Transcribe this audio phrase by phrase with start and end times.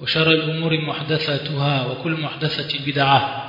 [0.00, 3.42] وشر الأمور محدثاتها وكل محدثة بدعة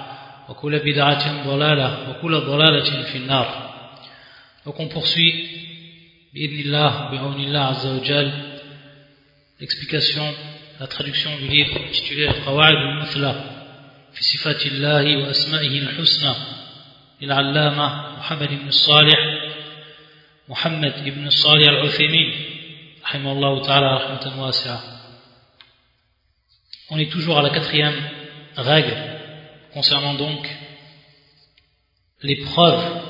[0.50, 3.68] وكل بدعة ضلالة وكل ضلالة في النار.
[4.66, 5.58] Donc on poursuit
[6.34, 6.72] بإذن
[7.12, 8.32] بعون الله عز وجل
[9.60, 10.34] l'explication,
[10.80, 13.44] la traduction du livre intitulé القواعد المثلى
[14.14, 16.34] في صفات الله وأسمائه الحسنى
[17.22, 19.20] للعلامة محمد بن الصالح
[20.50, 22.46] محمد بن الصالح العثيمين
[23.04, 24.97] رحمه الله تعالى رحمة واسعة
[26.90, 27.96] On est toujours à la quatrième
[28.56, 28.96] règle
[29.74, 30.48] concernant donc
[32.22, 33.02] les preuves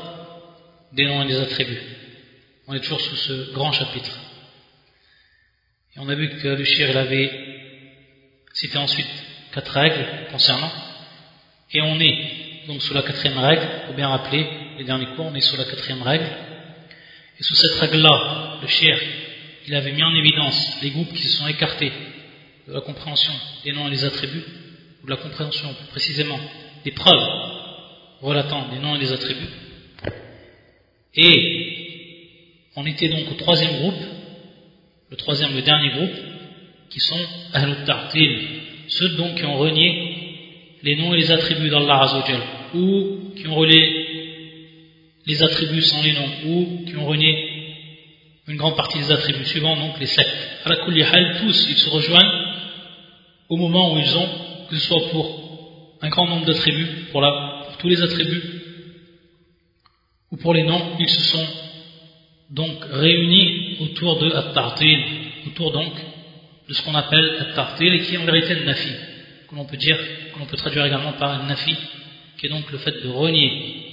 [0.94, 1.81] des noms et des attributs.
[2.67, 4.17] On est toujours sous ce grand chapitre.
[5.95, 7.31] Et on a vu que le shir il avait
[8.53, 9.08] cité ensuite
[9.53, 10.72] quatre règles concernant.
[11.72, 14.48] Et on est donc sous la quatrième règle, pour bien rappeler
[14.80, 16.28] les derniers cours, on est sous la quatrième règle.
[17.39, 19.00] Et sous cette règle-là, le shir,
[19.67, 21.92] il avait mis en évidence les groupes qui se sont écartés
[22.68, 24.44] de la compréhension des noms et des attributs,
[25.02, 26.40] ou de la compréhension plus précisément
[26.84, 27.28] des preuves
[28.22, 29.50] relatant des noms et des attributs.
[31.16, 34.02] Et on était donc au troisième groupe,
[35.10, 36.16] le troisième, le dernier groupe,
[36.90, 37.20] qui sont
[37.54, 38.40] Ahlul Ta'til,
[38.88, 40.16] ceux donc qui ont renié
[40.84, 42.42] les noms et les attributs d'Allah Azzawajal,
[42.76, 44.06] ou qui ont relié
[45.26, 47.67] les attributs sans les noms, ou qui ont renié
[48.48, 50.38] une grande partie des attributs, suivant donc les sectes.
[50.66, 50.76] La
[51.40, 52.48] tous, ils se rejoignent
[53.50, 54.30] au moment où ils ont,
[54.70, 58.44] que ce soit pour un grand nombre d'attributs, pour, pour tous les attributs,
[60.31, 61.48] ou pour les noms, ils se sont
[62.50, 65.00] donc réunis autour de At-Tartil,
[65.48, 65.94] autour donc
[66.67, 68.92] de ce qu'on appelle At-Tartil, et qui est en vérité le Nafi,
[69.50, 69.98] que l'on peut dire,
[70.33, 71.76] que l'on peut traduire également par Nafi,
[72.38, 73.83] qui est donc le fait de renier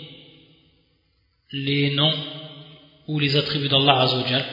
[1.52, 2.14] les noms
[3.06, 4.44] ou les attributs d'Allah Azzawajal,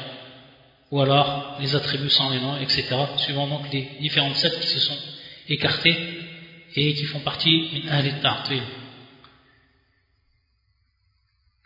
[0.91, 2.83] ou alors les attributs sans les noms, etc.,
[3.17, 4.97] suivant donc les différentes sectes qui se sont
[5.47, 5.95] écartées
[6.75, 8.61] et qui font partie d'une Ta'til.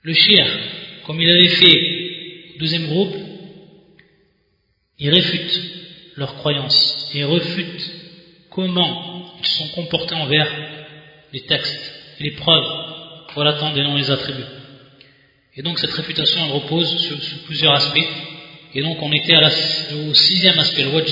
[0.03, 0.45] Le shir,
[1.05, 3.15] comme il avait fait au deuxième groupe,
[4.99, 5.61] il réfute
[6.15, 7.91] leurs croyances et refute
[8.51, 10.47] comment ils se sont comportés envers
[11.33, 12.85] les textes, les preuves
[13.73, 14.54] des noms et des attributs.
[15.57, 18.07] Et donc cette réfutation repose sur, plusieurs aspects
[18.73, 19.37] et donc on était
[19.93, 21.07] au sixième aspect, le wajj.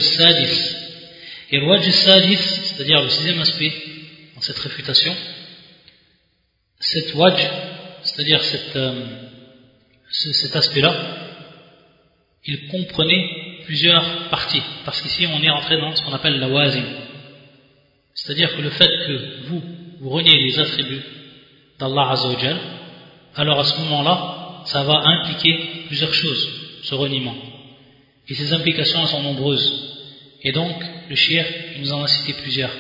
[1.51, 3.71] Et le wajj c'est-à-dire le sixième aspect
[4.35, 5.15] dans cette réfutation,
[6.79, 7.41] cette wajj,
[8.03, 8.41] c'est-à-dire
[8.75, 9.05] euh,
[10.09, 10.93] cet aspect-là,
[12.45, 14.61] il comprenait plusieurs parties.
[14.83, 16.83] Parce qu'ici on est entré dans ce qu'on appelle la wazim.
[18.13, 19.61] C'est-à-dire que le fait que vous,
[20.01, 21.01] vous reniez les attributs
[21.79, 22.59] d'Allah Azzawajal,
[23.35, 26.49] alors à ce moment-là, ça va impliquer plusieurs choses,
[26.83, 27.35] ce reniement.
[28.27, 29.89] Et ces implications sont nombreuses.
[30.41, 30.75] Et donc,
[31.09, 31.45] le shir
[31.79, 32.71] nous en a cité plusieurs.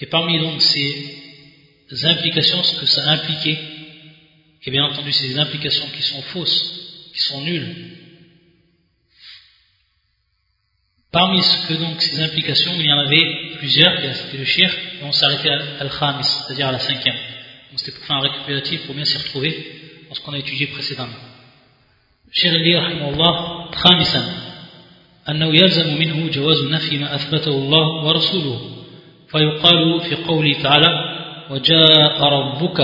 [0.00, 3.58] Et parmi donc ces implications, ce que ça a impliqué,
[4.64, 7.96] et bien entendu ces implications qui sont fausses, qui sont nulles,
[11.10, 15.04] parmi ce que donc ces implications, il y en avait plusieurs, c'était le shir, et
[15.04, 17.16] on s'arrêtait à al-khamis, c'est-à-dire à la cinquième
[17.69, 19.53] Donc c'était pour faire un récupératif, pour bien s'y retrouver
[20.09, 21.21] dans ce qu'on a étudié précédemment.
[22.31, 24.23] Shir dit, rahimahullah, khamisan,
[25.29, 28.59] أنه يلزم منه جواز نفي ما أثبته الله ورسوله
[29.31, 30.89] فيقال في قوله تعالى
[31.49, 32.79] وجاء ربك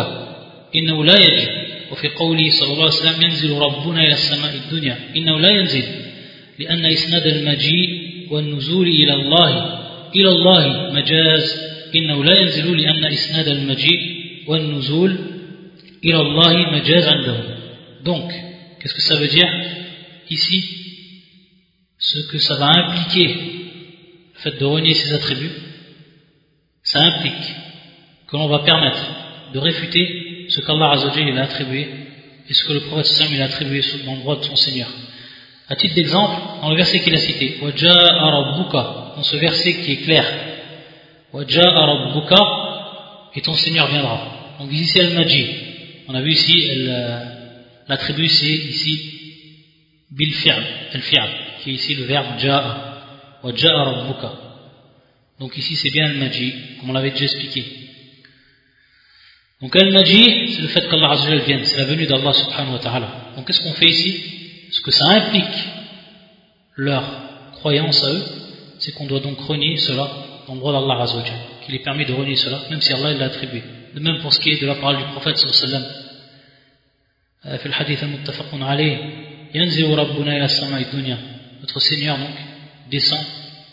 [0.76, 1.48] إنه لا يجي
[1.92, 5.84] وفي قوله صلى الله عليه وسلم ينزل ربنا إلى السماء الدنيا إنه لا ينزل
[6.60, 7.90] لأن إسناد المجيء
[8.32, 9.80] والنزول إلى الله
[10.16, 11.62] إلى الله مجاز
[11.96, 15.18] إنه لا ينزل لأن إسناد المجيء والنزول
[16.04, 17.60] إلى الله مجاز عنده
[18.04, 18.32] donc
[18.80, 19.50] qu'est-ce que ça veut dire
[20.30, 20.80] ici
[22.00, 25.52] ce que ça va impliquer, le fait de renier ses attributs,
[26.82, 27.56] ça implique
[28.28, 29.06] que l'on va permettre
[29.54, 31.88] de réfuter ce qu'Allah a attribué
[32.50, 34.90] et ce que le prophète Sam a attribué dans le droit de son Seigneur.
[35.68, 40.26] À titre d'exemple, dans le verset qu'il a cité, dans ce verset qui est clair,
[43.35, 44.57] et ton Seigneur viendra.
[44.59, 45.47] Donc ici, Al-Majid,
[46.09, 46.87] on a vu ici,
[47.89, 49.11] l'attribut c'est ici,
[50.11, 50.33] bil
[50.93, 51.29] al-fi'al
[51.63, 54.33] qui est ici le verbe ja'a, wa ja'a rabbuka.
[55.41, 57.65] Donc ici c'est bien le maji, comme on l'avait déjà expliqué.
[59.61, 63.33] Donc al-maji, c'est le fait qu'Allah Azzawajal vienne, c'est la venue d'Allah subhanahu wa ta'ala.
[63.35, 64.23] Donc qu'est-ce qu'on fait ici?
[64.71, 65.59] Ce que ça implique
[66.77, 67.05] leur
[67.53, 68.25] croyance à eux,
[68.79, 70.11] c'est qu'on doit donc renier cela
[70.48, 73.26] dans le droit d'Allah Azzawajal, qu'il est permis de renier cela, même si Allah l'a
[73.26, 73.64] attribué.
[73.94, 76.10] De même pour ce qui est de la parole du prophète sallallahu alayhi wa sallam.
[77.44, 78.98] في الحديث المتفق عليه
[79.56, 81.18] ينزل ربنا إلى السماء الدنيا
[81.62, 82.36] notre Seigneur donc
[82.90, 83.20] descend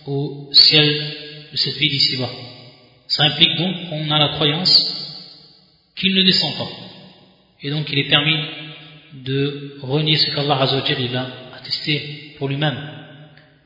[0.07, 0.89] au ciel
[1.53, 2.31] de cette vie d'ici-bas
[3.09, 4.75] ça implique donc qu'on a la croyance
[5.97, 6.69] qu'il ne descend pas
[7.63, 8.39] et donc il est permis
[9.25, 10.65] de renier ce qu'Allah
[10.99, 11.27] il a
[11.59, 12.79] attesté pour lui-même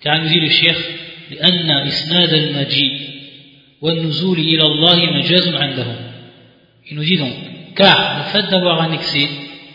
[0.00, 0.76] car il nous dit le shir
[1.31, 3.00] لأن إسناد المجيء
[3.81, 5.97] والنزول إلى الله مجاز عندهم
[6.91, 7.32] il nous dit donc
[7.76, 9.29] car le fait d'avoir annexé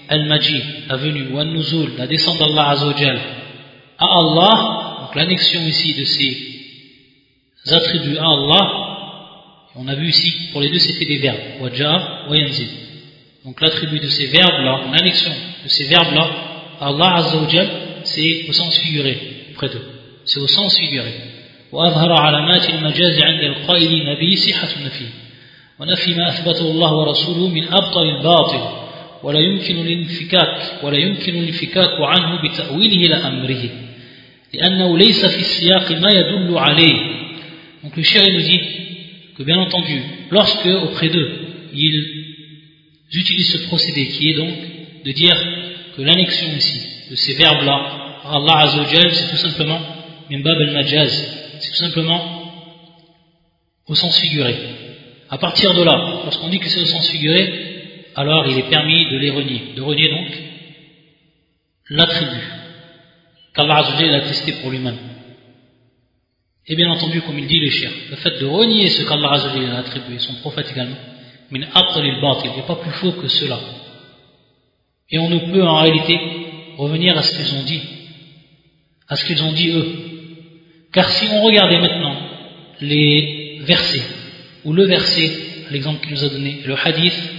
[0.08, 3.20] al-Maji, la venue, ou al-Nuzul, la descente d'Allah Azzawajal,
[3.98, 8.72] à Allah, donc l'annexion ici de ces attributs à Allah,
[9.76, 12.68] on a vu ici, pour les deux c'était des verbes, wajah, wayanzil.
[13.44, 15.32] Donc l'attribut de ces verbes-là, l'annexion
[15.64, 16.30] de ces verbes-là,
[16.80, 17.70] à Allah Azzawajal,
[18.04, 19.18] c'est au sens figuré,
[19.56, 19.88] près d'eux.
[20.26, 21.14] C'est au sens figuré.
[21.73, 25.07] وأظهر علامات المجاز عند القائلين به صحة النفي
[25.79, 28.61] ونفي ما أثبته الله ورسوله من أبطل الباطل
[29.23, 33.63] ولا يمكن الانفكاك ولا يمكن الانفكاك عنه بتأويله لأمره
[34.55, 37.21] لأنه ليس في السياق ما يدل عليه
[37.83, 38.61] donc le cher nous dit
[39.37, 41.31] que bien entendu lorsque auprès d'eux
[41.73, 42.05] ils
[43.15, 44.53] utilisent ce procédé qui est donc
[45.07, 45.37] de dire
[45.97, 46.81] que l'annexion ici
[47.11, 47.79] de ces verbes là
[48.25, 49.81] Allah Azzawajal c'est tout simplement
[50.31, 52.53] min bab al-majaz c'est tout simplement
[53.87, 54.57] au sens figuré
[55.29, 57.71] à partir de là lorsqu'on dit que c'est au sens figuré
[58.15, 60.39] alors il est permis de les renier, de renier donc
[61.91, 62.61] l'attribut
[63.55, 64.99] qu'Allah a attesté pour lui-même.
[66.67, 69.79] Et bien entendu, comme il dit les chers, le fait de renier ce qu'Allah a
[69.79, 70.97] attribué, son prophète également,
[71.51, 73.59] mais il n'est pas plus faux que cela.
[75.11, 76.17] Et on ne peut en réalité
[76.77, 77.83] revenir à ce qu'ils ont dit,
[79.09, 80.20] à ce qu'ils ont dit eux.
[80.93, 82.17] Car si on regardait maintenant
[82.81, 84.03] les versets,
[84.65, 85.31] ou le verset,
[85.71, 87.33] l'exemple qu'il nous a donné, le hadith,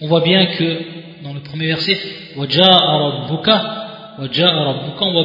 [0.00, 1.98] on voit bien que dans le premier verset,
[2.36, 2.46] on voit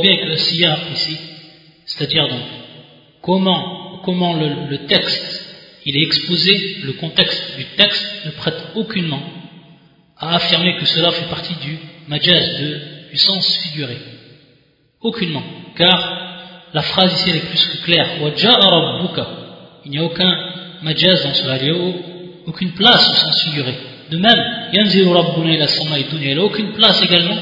[0.01, 1.17] bien que le siyah ici,
[1.85, 2.41] c'est-à-dire donc
[3.21, 5.49] comment, comment le, texte
[5.85, 9.21] il est exposé, le contexte du texte ne prête aucunement
[10.17, 11.77] à affirmer que cela fait partie du
[12.07, 12.61] majaz,
[13.11, 13.97] du sens figuré.
[15.01, 15.43] Aucunement.
[15.75, 16.22] Car
[16.73, 18.09] la phrase ici est plus que claire.
[19.85, 20.31] Il n'y a aucun
[20.81, 21.93] majaz dans cela, il n'y a
[22.45, 23.75] aucune place au sens figuré.
[24.09, 27.37] De même, il n'a aucune place également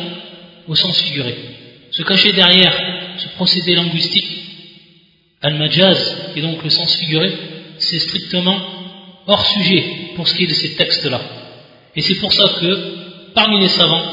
[0.68, 1.36] au sens figuré.
[1.92, 2.74] Se cacher derrière
[3.18, 4.28] ce procédé linguistique,
[5.42, 7.34] al-majaz, et donc le sens figuré,
[7.78, 8.58] c'est strictement
[9.28, 9.84] hors sujet
[10.16, 11.22] pour ce qui est de ces textes-là.
[11.96, 14.04] Et c'est pour ça que, parmi les savants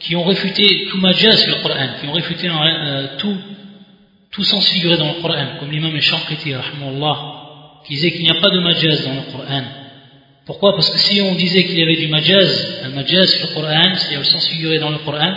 [0.00, 3.36] qui ont réfuté tout majaz sur le qui ont réfuté euh, tout,
[4.38, 6.52] tout sens figuré dans le Coran, comme l'imam al-Shanqiti,
[7.84, 9.64] qui disait qu'il n'y a pas de majaz dans le Coran,
[10.46, 10.74] pourquoi?
[10.76, 13.96] Parce que si on disait qu'il y avait du majaz, un majaz sur le Coran,
[13.96, 15.32] c'est-à-dire le sens figuré dans le Coran,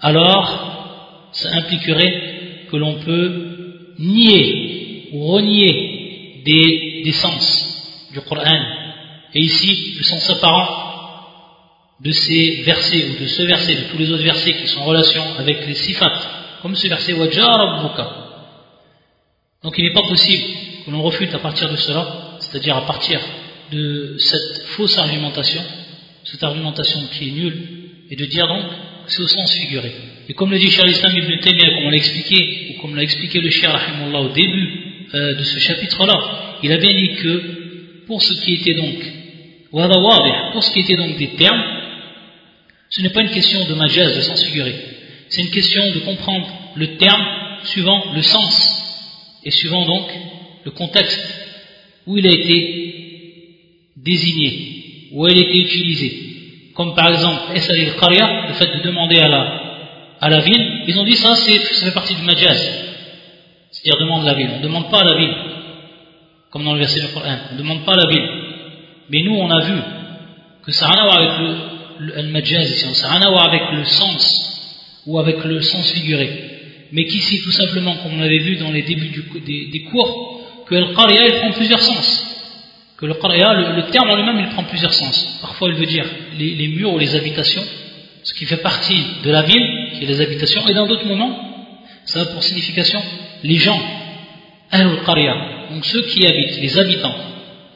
[0.00, 8.58] alors ça impliquerait que l'on peut nier ou renier des, des sens du Coran.
[9.34, 10.80] Et ici, le sens apparent
[12.00, 14.84] de ces versets ou de ce verset, de tous les autres versets qui sont en
[14.84, 17.12] relation avec les sifat, comme ce verset
[19.62, 20.44] Donc il n'est pas possible
[20.86, 23.20] que l'on refute à partir de cela, c'est-à-dire à partir
[23.70, 25.60] de cette fausse argumentation,
[26.24, 27.68] cette argumentation qui est nulle,
[28.10, 28.64] et de dire donc
[29.04, 29.92] que c'est au sens figuré.
[30.30, 33.02] Et comme le dit Charles Islam Ibn Taymiyyah, comme on l'a expliqué, ou comme l'a
[33.02, 33.68] expliqué le Cheikh
[34.14, 38.72] au début euh, de ce chapitre-là, il a bien dit que pour ce qui était
[38.72, 39.04] donc,
[39.70, 41.62] pour ce qui était donc des termes,
[42.88, 44.93] ce n'est pas une question de majaz, de sens figuré.
[45.34, 47.24] C'est une question de comprendre le terme
[47.64, 50.08] suivant le sens et suivant donc
[50.64, 51.20] le contexte
[52.06, 56.70] où il a été désignée, où elle était utilisée.
[56.76, 59.60] Comme par exemple, le fait de demander à la,
[60.20, 62.56] à la ville, ils ont dit ça, ça fait partie du majaz.
[63.72, 64.50] C'est-à-dire demande la ville.
[64.54, 65.34] On ne demande pas à la ville.
[66.50, 67.38] Comme dans le verset du Coran.
[67.50, 68.28] On ne demande pas à la ville.
[69.10, 69.80] Mais nous, on a vu
[70.64, 71.58] que ça n'a rien à voir avec
[71.98, 72.94] le, le, majaz ici.
[72.94, 74.53] Ça n'a rien à voir avec le sens
[75.06, 76.30] ou avec le sens figuré.
[76.92, 80.94] Mais qu'ici, tout simplement, comme on l'avait vu dans les débuts des, cours, que le
[80.94, 82.30] qariya, prend plusieurs sens
[82.96, 85.38] que le le, terme en lui-même, il prend plusieurs sens.
[85.40, 86.06] Parfois, il veut dire
[86.38, 87.62] les, murs ou les habitations,
[88.22, 91.36] ce qui fait partie de la ville, qui est les habitations, et dans d'autres moments,
[92.04, 93.02] ça a pour signification
[93.42, 93.80] les gens,
[94.70, 97.14] al qaria donc ceux qui habitent, les habitants.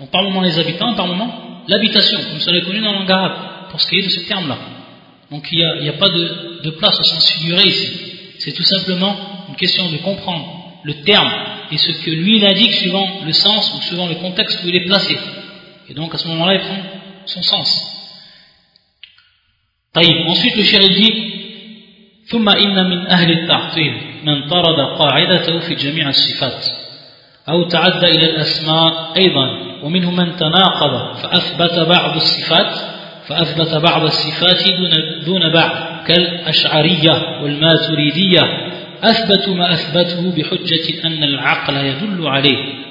[0.00, 3.70] Donc par moment les habitants, par moment l'habitation, comme cela est connu dans langue arabe,
[3.70, 4.58] pour ce qui est de ce terme-là.
[5.31, 7.89] Donc il n'y a, pas de, de, place au sens figuré ici.
[8.39, 9.15] C'est tout simplement
[9.49, 11.31] une question de comprendre le terme
[11.71, 14.75] et ce que lui il indique suivant le sens ou suivant le contexte où il
[14.75, 15.17] est placé.
[15.89, 16.77] Et donc à ce moment-là, il prend
[17.25, 17.89] son sens.
[19.95, 21.33] Ensuite, le chéri dit
[22.27, 23.93] ثم إن من أهل التعطيل
[24.23, 26.65] من طرد قاعدته في جميع الصفات
[27.49, 29.47] أو تعدى إلى الأسماء أيضا
[29.83, 32.86] ومنهم من تناقض فأثبت بعض الصفات
[33.27, 34.91] فأثبت بعض الصفات دون,
[35.25, 38.41] دون بعض كالأشعرية والماتريدية
[39.03, 42.83] أثبتوا ما أثبته بحجة أن العقل يدل عليه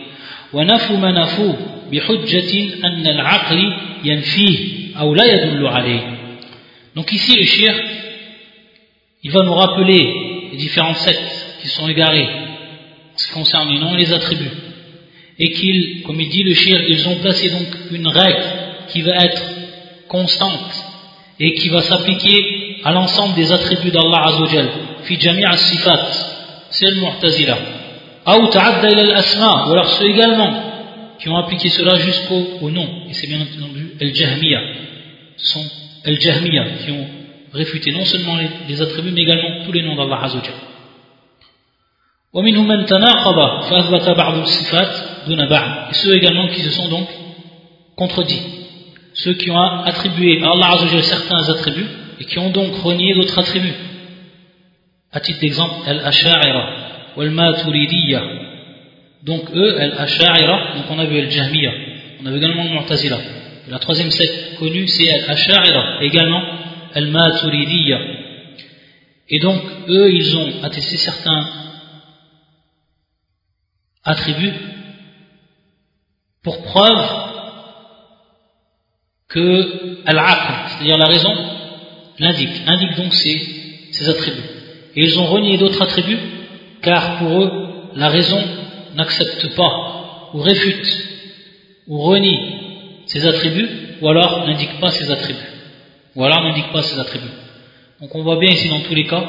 [0.52, 1.57] ونفوا ما نفوه
[1.92, 4.59] بحجة أن العقل ينفيه
[4.99, 6.19] أو لا يدل عليه
[6.95, 7.73] Donc ici le shir,
[9.23, 13.78] il va nous rappeler les différentes sectes qui sont égarées en ce qui concerne les
[13.78, 14.50] noms et les attributs.
[15.38, 18.45] Et qu'ils, comme il dit le shir, ils ont placé donc une règle
[18.88, 19.42] qui va être
[20.09, 20.75] constante
[21.40, 24.69] et qui va s'appliquer à l'ensemble des attributs d'Allah Azzawajal.
[25.04, 26.02] Fi jami'a sifat,
[26.71, 27.59] c'est le mu'tazila.
[28.26, 30.52] Ou ta'adda ila al-asma, ou alors ceux également
[31.19, 32.87] qui ont appliqué cela jusqu'au nom.
[33.09, 34.61] Et c'est bien entendu al-jahmiya.
[35.37, 35.64] Ce sont
[36.04, 37.07] al-jahmiya qui ont
[37.52, 40.54] réfuté non seulement les, les, attributs mais également tous les noms d'Allah Azzawajal.
[42.35, 44.92] ومنهم من تناقض فأثبت بعض الصفات
[45.28, 45.90] دون بعض.
[45.90, 47.07] Et ceux également qui se sont donc
[47.95, 48.40] contredits
[49.17, 53.38] ceux qui ont attribué à Allah Azzawajal certains attributs et qui ont donc renié d'autres
[53.39, 53.74] attributs.
[55.12, 58.21] À titre d'exemple, Al-Asha'ira ou Al-Maturidiyya.
[59.24, 61.71] Donc eux, Al-Asha'ira, donc on a vu Al-Jahmiya,
[62.21, 63.17] on a vu également Al-Mu'tazila.
[63.69, 66.43] La troisième secte connue, c'est Al-Asha'ira, également
[66.93, 68.00] Al-Maturidiyya.
[69.29, 71.50] Et donc, eux, ils ont attesté certains
[74.03, 74.53] attributs
[76.43, 77.26] pour preuve
[79.29, 81.34] que Al-Aql, c'est-à-dire la raison,
[82.19, 84.50] l'indique, indique donc ses, attributs.
[84.96, 86.19] Et ils ont renié d'autres attributs,
[86.81, 87.51] car pour eux,
[87.96, 88.41] la raison
[88.96, 91.10] n'accepte pas, ou réfute,
[91.88, 93.69] ou renie ses attributs,
[94.01, 95.39] ou alors n'indique pas ses attributs.
[96.15, 97.25] Ou alors n'indique pas ses attributs.
[98.01, 99.24] Donc on voit bien ici dans tous les cas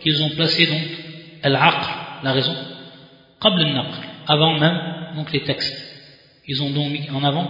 [0.00, 0.82] qu'ils ont placé donc
[1.42, 1.88] Al-Aql,
[2.24, 2.54] la raison,
[4.26, 4.80] avant même
[5.16, 5.76] donc les textes.
[6.46, 7.48] Ils ont donc mis en avant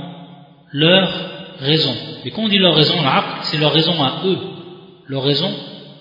[0.73, 1.95] leur raison.
[2.25, 2.97] Et quand on dit leur raison,
[3.43, 4.39] c'est leur raison à eux.
[5.07, 5.53] Leur raison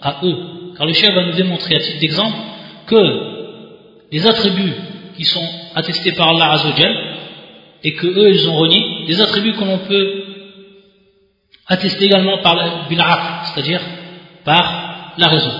[0.02, 0.36] à eux.
[0.78, 2.38] Car le chef va nous démontrer à titre d'exemple
[2.88, 4.74] que les attributs
[5.16, 6.96] qui sont attestés par Allah Azzawajal
[7.84, 10.24] et que eux ils ont renié, des attributs que l'on peut
[11.68, 13.82] attester également par bil'aql, c'est-à-dire
[14.44, 15.52] par la raison,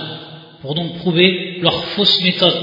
[0.62, 2.60] pour donc prouver leur fausse méthode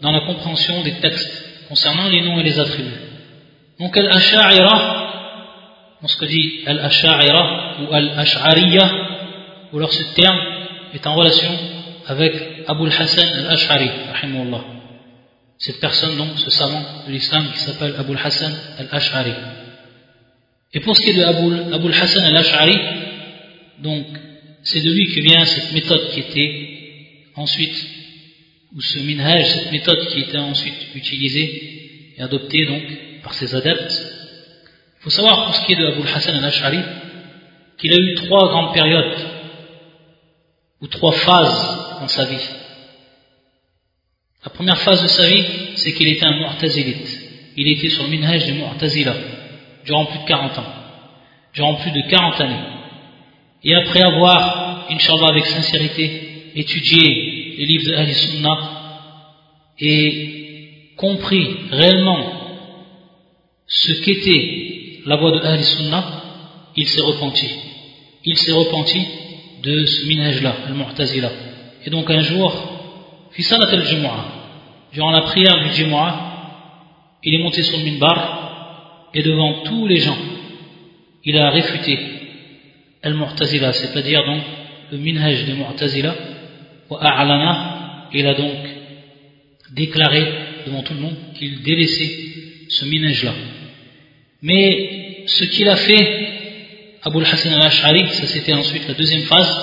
[0.00, 3.00] dans la compréhension des textes concernant les noms et les attributs.
[3.78, 4.99] Donc al-asha'ira
[6.02, 8.90] on ce que dit Al-Ash'a'ira ou Al-Ash'ariya,
[9.72, 10.38] ou alors ce terme
[10.94, 11.50] est en relation
[12.06, 12.34] avec
[12.66, 13.90] Abu al-Hassan al-Ash'ari,
[15.58, 19.32] Cette personne, donc, ce savant de l'islam qui s'appelle Abu al-Hassan al-Ash'ari.
[20.72, 22.78] Et pour ce qui est de Abu, Abu al-Hassan al-Ash'ari,
[23.80, 24.06] donc,
[24.62, 26.68] c'est de lui que vient cette méthode qui était
[27.36, 27.86] ensuite,
[28.74, 32.82] ou ce minhaj, cette méthode qui était ensuite utilisée et adoptée donc
[33.22, 34.09] par ses adeptes,
[35.00, 36.80] il faut savoir pour ce qui est de Abu Hassan al-Ash'ari
[37.78, 39.16] qu'il a eu trois grandes périodes
[40.82, 42.48] ou trois phases dans sa vie.
[44.44, 45.42] La première phase de sa vie,
[45.76, 47.18] c'est qu'il était un mu'tazilite.
[47.56, 49.14] Il était sur le minhaj de mu'tazila
[49.86, 50.72] durant plus de 40 ans.
[51.54, 52.64] Durant plus de 40 années.
[53.64, 58.58] Et après avoir, inshallah avec sincérité, étudié les livres de Ahl Sunnah
[59.78, 62.32] et compris réellement
[63.66, 64.69] ce qu'était
[65.06, 66.04] la voix de Ahl Sunnah,
[66.76, 67.48] il s'est repenti.
[68.24, 69.00] Il s'est repenti
[69.62, 71.30] de ce minhaj-là, al-Mu'tazila.
[71.84, 72.52] Et donc un jour,
[73.32, 74.24] fi salat al-Jumu'ah,
[74.92, 76.30] durant la prière du Jumu'ah,
[77.22, 80.16] il est monté sur le minbar et devant tous les gens,
[81.24, 81.98] il a réfuté
[83.02, 84.42] al-Mu'tazila, c'est-à-dire donc
[84.92, 86.14] le minhaj de Mu'tazila,
[86.88, 88.56] wa a'lana, il a donc
[89.72, 90.26] déclaré
[90.66, 92.10] devant tout le monde qu'il délaissait
[92.68, 93.32] ce minhaj-là.
[94.42, 96.28] Mais ce qu'il a fait,
[97.02, 99.56] Abu Hassan al-Ash'ari, ça c'était ensuite la deuxième phase,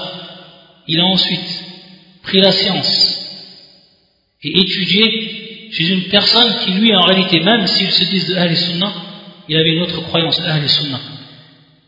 [0.88, 1.64] il a ensuite
[2.24, 3.18] pris la science
[4.44, 8.56] et étudié chez une personne qui lui en réalité, même s'il se dit de Ahl
[8.56, 8.94] Sunnah,
[9.50, 11.02] il avait une autre croyance, Ahl Sunnah,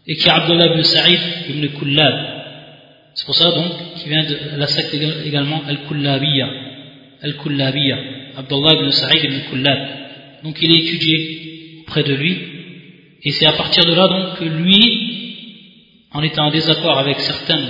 [0.08, 1.19] et qui est Abdullah ibn Sa'id
[1.50, 2.39] ibn Kullab.
[3.13, 6.48] C'est pour ça donc qu'il vient de la secte également Al-Kullabiyya.
[7.22, 7.98] Al-Kullabiyya.
[8.38, 9.79] Abdullah ibn Sa'id ibn Kullab.
[10.43, 12.59] Donc il est étudié près de lui
[13.24, 17.70] Et c'est à partir de là donc que lui, en étant en désaccord avec certaines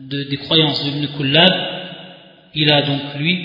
[0.00, 1.08] des croyances de Ibn
[2.54, 3.38] il a donc lui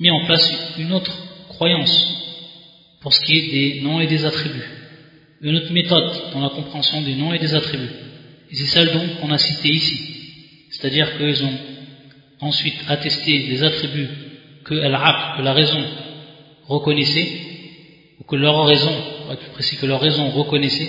[0.00, 1.12] mis en place une autre
[1.48, 2.16] croyance
[3.00, 4.68] pour ce qui est des noms et des attributs.
[5.40, 7.90] Une autre méthode dans la compréhension des noms et des attributs.
[8.50, 10.12] Et c'est celle donc qu'on a citée ici.
[10.70, 11.58] C'est-à-dire qu'ils ont
[12.40, 14.08] ensuite attesté des attributs
[14.64, 15.84] que, que la raison
[16.66, 17.28] reconnaissait,
[18.20, 18.94] ou que leur raison,
[19.26, 20.88] pour plus précis, que leur raison reconnaissait,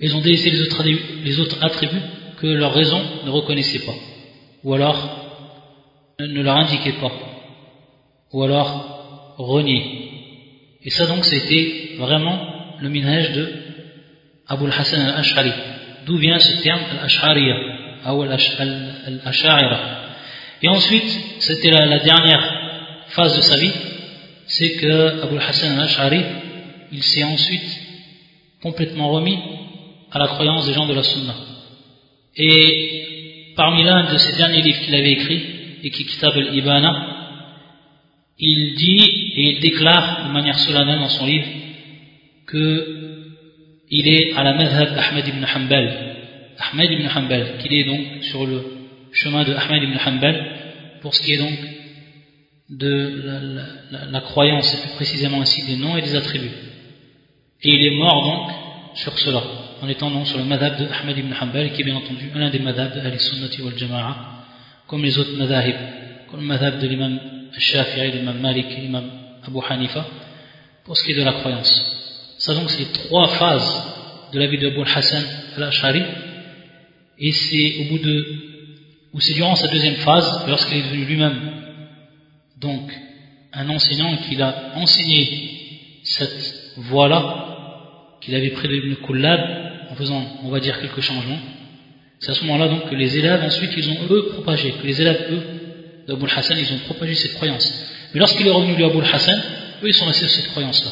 [0.00, 2.02] ils ont délaissé les autres, attributs
[2.40, 3.94] que leur raison ne reconnaissait pas,
[4.62, 4.98] ou alors
[6.20, 7.12] ne leur indiquait pas,
[8.32, 10.08] ou alors reniait.
[10.84, 13.48] Et ça donc c'était vraiment le minhaj de
[14.46, 15.52] Abu al-Hassan al-Ash'ari.
[16.06, 17.56] D'où vient ce terme al-Ash'ariya,
[18.06, 19.80] ou al-Ash'arira.
[20.62, 23.72] Et ensuite, c'était la, dernière phase de sa vie,
[24.46, 26.22] c'est que Abu al-Hassan al-Ash'ari,
[26.92, 27.80] il s'est ensuite
[28.62, 29.38] complètement remis
[30.10, 31.34] à la croyance des gens de la Sunna.
[32.36, 35.42] Et parmi l'un de ces derniers livres qu'il avait écrit,
[35.82, 37.18] et qui Kitab al-Ibana,
[38.38, 41.46] il dit et il déclare de manière solennelle dans son livre
[42.50, 46.16] qu'il est à la madhab d'Ahmed ibn Hanbal,
[46.58, 48.64] Ahmed ibn Hanbal, qu'il est donc sur le
[49.12, 50.46] chemin de Ahmed ibn Hanbal
[51.00, 51.58] pour ce qui est donc
[52.70, 56.50] de la, croyance, et plus précisément ainsi des noms et des attributs.
[57.62, 58.50] Et il est mort donc
[58.94, 59.42] sur cela,
[59.82, 62.50] en étant donc sur le madhab de Ahmed ibn Hanbal, qui est bien entendu l'un
[62.50, 64.16] des madhabs de Sunnati wal Jama'a,
[64.86, 65.74] comme les autres madhabs,
[66.30, 67.18] comme le madhab de l'imam
[67.56, 69.10] Shafi'i, l'imam Malik l'imam
[69.44, 70.06] Abu Hanifa,
[70.84, 71.72] pour ce qui est de la croyance.
[72.38, 75.24] Ça donc c'est trois phases de la vie de Abu Hassan
[75.56, 76.02] al-Ash'ari,
[77.18, 78.26] et c'est au bout de,
[79.12, 81.58] ou c'est durant sa deuxième phase, lorsqu'il est devenu lui-même,
[82.60, 82.90] donc,
[83.52, 87.47] un enseignant qui a enseigné cette voie-là,
[88.21, 89.39] qu'il avait pris de Ibn Kullab,
[89.91, 91.39] en faisant, on va dire, quelques changements,
[92.19, 95.01] c'est à ce moment-là donc que les élèves ensuite ils ont eux propagé, que les
[95.01, 95.43] élèves eux
[96.07, 97.67] d'Abu Hassan ils ont propagé cette croyance.
[98.13, 99.41] Mais lorsqu'il est revenu lui Abu Hassan,
[99.83, 100.91] eux ils sont restés sur cette croyance-là.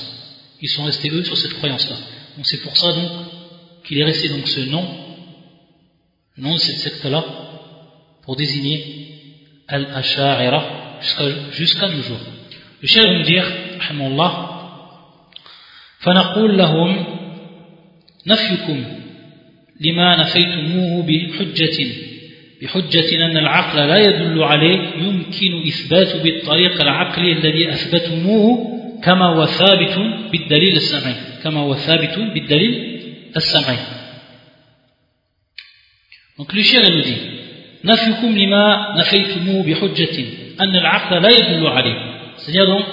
[0.61, 1.95] Ils sont restés eux sur cette croyance-là.
[2.35, 3.09] Donc c'est pour ça donc
[3.85, 4.85] qu'il est resté donc ce nom,
[6.35, 7.23] le nom de cette secte-là,
[8.23, 8.83] pour désigner
[9.69, 10.99] Al-Asha'ira
[11.53, 12.19] jusqu'à nos jours.
[12.81, 13.45] Le chef va nous dire,
[13.89, 14.47] Allah,
[16.01, 17.14] فنقول لهم
[18.26, 18.84] نفيكم
[19.80, 21.86] لما نفيتموه بحجة
[22.62, 29.98] بحجة أن العقل لا يدل عليه يمكن إثبات بالطريق العقلي الذي أثبتموه كما هو ثابت
[30.32, 33.00] بالدليل السمعي كما هو ثابت بالدليل
[33.36, 33.78] السمعي.
[36.38, 37.20] Donc le chien nous dit
[37.84, 40.24] نفيكم لما نفيتموه بحجة
[40.60, 42.16] أن العقل لا يدل عليه.
[42.36, 42.86] C'est-à-dire donc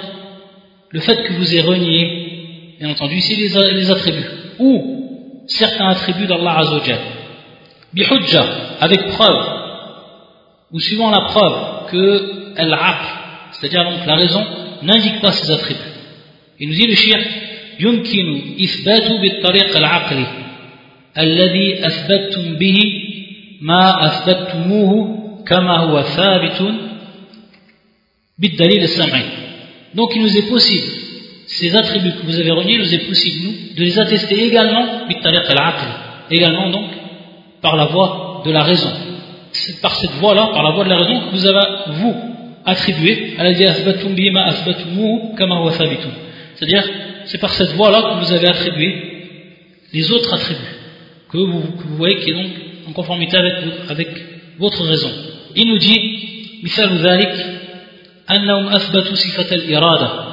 [0.91, 4.30] le fait que vous ayez renié bien entendu ici les, les attributs.
[4.60, 4.93] Ou
[5.53, 6.99] certains attributs d'Allah Azzawajal.
[7.93, 8.45] Bihujja,
[8.81, 9.47] avec preuve,
[10.73, 13.07] ou suivant la preuve que al-aql,
[13.53, 14.45] c'est-à-dire donc la raison,
[14.83, 15.81] n'indique pas ces attributs.
[16.61, 17.19] Il nous dit le shir,
[17.81, 20.27] يمكن إثبات بالطريق العقلي
[21.19, 22.79] الذي أثبتتم به
[23.61, 26.75] ما أثبتموه كما هو ثابت
[28.38, 29.25] بالدليل السمعي.
[29.95, 31.02] Donc il nous est possible
[31.53, 34.87] ces attributs que vous avez reniés, il nous est possible, nous, de les attester également,
[36.31, 36.91] également donc,
[37.62, 38.91] par la voie de la raison.
[39.53, 42.14] C'est par cette voie-là, par la voie de la raison, que vous avez, vous,
[42.64, 43.35] attribué,
[46.57, 46.85] c'est-à-dire,
[47.25, 48.95] c'est par cette voie-là que vous avez attribué
[49.93, 50.77] les autres attributs,
[51.31, 52.51] que vous, que vous voyez qui est donc
[52.88, 53.55] en conformité avec,
[53.88, 54.09] avec
[54.59, 55.11] votre raison.
[55.57, 56.29] Il nous dit,
[56.62, 57.61] مثال ذلك
[58.31, 60.32] أنهم أثبتوا صفة الإرادة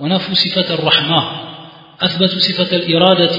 [0.00, 1.30] ونفوا صفة الرحمة
[2.00, 3.36] أثبتوا صفة الإرادة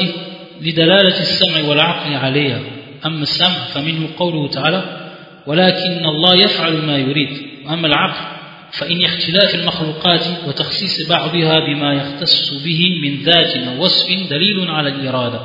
[0.62, 2.62] لدلالة السمع والعقل عليها.
[3.06, 5.12] أما السمع فمنه قوله تعالى
[5.48, 7.38] ولكن الله يفعل ما يريد.
[7.66, 8.40] وأما العقل
[8.72, 15.40] فإن اختلاف المخلوقات وتخصيص بعضها بما يختص به من ذات أو وصف دليل على الإرادة.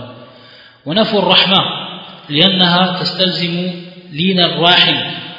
[0.87, 1.59] ونفوا الرحمة
[2.29, 3.70] لأنها تستلزم
[4.12, 4.96] لين الراحم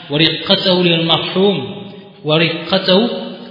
[0.09, 1.85] ورقته للمرحوم
[2.23, 3.09] ورقته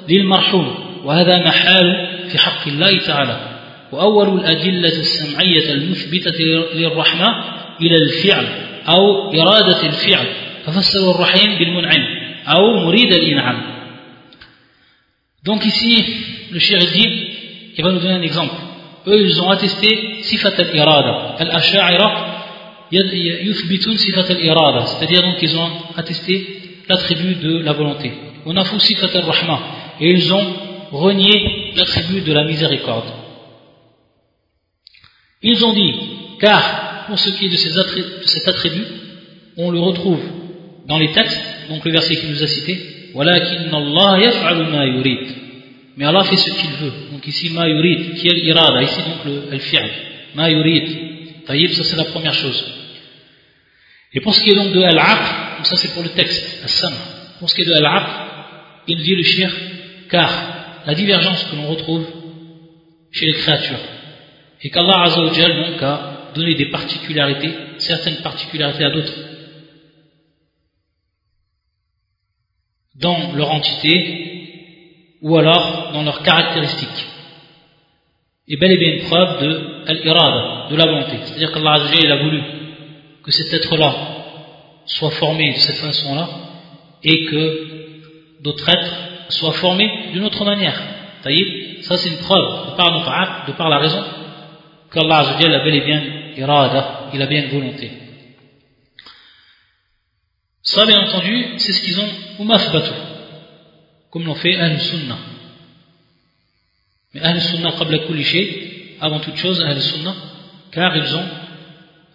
[0.08, 0.74] للمرحوم.
[1.04, 3.61] وهذا محال حق الله تعالى
[3.92, 6.38] وأول الأدلة السمعية المثبتة
[6.75, 7.27] للرحمة
[7.81, 8.47] إلى الفعل
[8.88, 10.27] أو إرادة الفعل
[10.66, 12.03] ففسروا الرحيم بالمنعم
[12.47, 13.75] أو مريد الإنعام
[15.44, 16.03] Donc ici,
[16.53, 17.29] le shir dit,
[17.77, 18.55] il va nous donner un exemple.
[19.07, 21.37] Eux, ils ont attesté sifat al-irada.
[21.38, 22.09] Al-asha'ira,
[22.90, 24.87] yuthbitun sifat al-irada.
[24.87, 26.47] C'est-à-dire donc ils ont attesté
[26.88, 28.11] l'attribut de la volonté.
[28.47, 29.61] On a sifat al-rahma.
[30.01, 30.47] Et ils ont
[30.92, 33.08] renier l'attribut de la miséricorde.
[35.42, 35.94] Ils ont dit,
[36.40, 38.87] car pour ce qui est de, cet attribut,
[39.56, 40.22] on le retrouve
[40.87, 43.12] dans les textes, donc le verset qui nous a cité,
[45.96, 46.92] mais Allah fait ce qu'il veut.
[47.12, 49.88] Donc ici, ma yurid, qui est l'irada, ici donc le, le fi'l,
[50.34, 51.46] ma yurid.
[51.46, 52.64] Taïb, ça c'est la première chose.
[54.12, 57.50] Et pour ce qui est donc de al-aql, ça c'est pour le texte, as Pour
[57.50, 58.10] ce qui est de al-aql,
[58.88, 59.52] il dit le shir,
[60.10, 60.53] car
[60.87, 62.07] la divergence que l'on retrouve
[63.12, 63.79] chez les créatures,
[64.62, 69.14] et qu'Allah Azzawajal donc a donné des particularités, certaines particularités à d'autres,
[72.97, 77.07] dans leur entité ou alors dans leurs caractéristiques.
[78.47, 81.16] Et bel et bien une preuve de al-irada, de la volonté.
[81.25, 82.42] C'est-à-dire qu'Allah a voulu
[83.23, 83.94] que cet être-là
[84.85, 86.29] soit formé de cette façon-là
[87.03, 90.80] et que d'autres êtres soient formés d'une autre manière.
[91.82, 94.04] Ça c'est une preuve de par, de par la raison
[94.94, 96.02] qu'Allah a bel et bien
[96.37, 97.90] irada, il a bien volonté.
[100.62, 102.08] Ça, bien entendu, c'est ce qu'ils ont
[102.40, 102.94] umafbatu,
[104.10, 105.18] comme l'ont fait Ahl Sunnah.
[107.12, 110.14] Mais Ahl Sunnah, qabla kulli avant toute chose, Ahl Sunnah,
[110.72, 111.28] car ils ont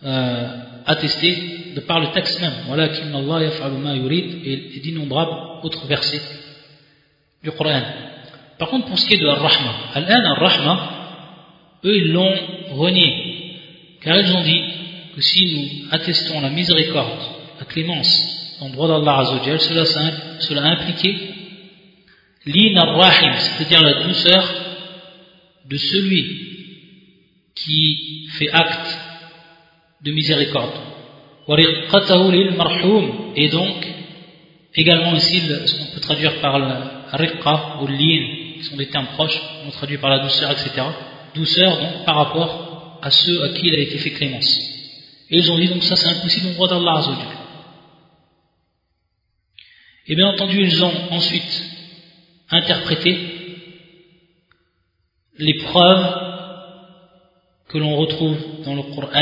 [0.04, 0.48] euh,
[0.86, 6.22] attesté de par le texte même, voilà Allah yaf'alu ma yurid, et d'innombrables autres versets
[7.44, 7.82] du Coran.
[8.58, 10.90] Par contre, pour ce qui est de Ar-Rahma, Al-An Ar-Rahma,
[11.86, 12.36] eux ils l'ont
[12.72, 13.56] renié,
[14.02, 14.62] car ils ont dit
[15.16, 17.22] que si nous attestons la miséricorde,
[17.60, 19.86] la clémence, en droit d'Allah Azzawajal, cela,
[20.40, 21.16] cela a impliqué
[22.46, 24.54] c'est-à-dire la douceur
[25.66, 26.26] de celui
[27.56, 28.98] qui fait acte
[30.04, 30.74] de miséricorde.
[33.36, 33.88] Et donc,
[34.76, 36.60] également ici, ce qu'on peut traduire par
[37.18, 40.72] riqqa ou l'in, qui sont des termes proches, on traduit par la douceur, etc.
[41.36, 44.50] Douceur donc par rapport à ceux à qui il a été fait clémence.
[45.30, 47.28] Et ils ont dit donc ça c'est impossible au droit d'Allah Azzawajal.
[50.08, 51.66] Et bien entendu, ils ont ensuite
[52.50, 53.18] interprété
[55.38, 56.16] les preuves
[57.70, 59.22] que l'on retrouve dans le Coran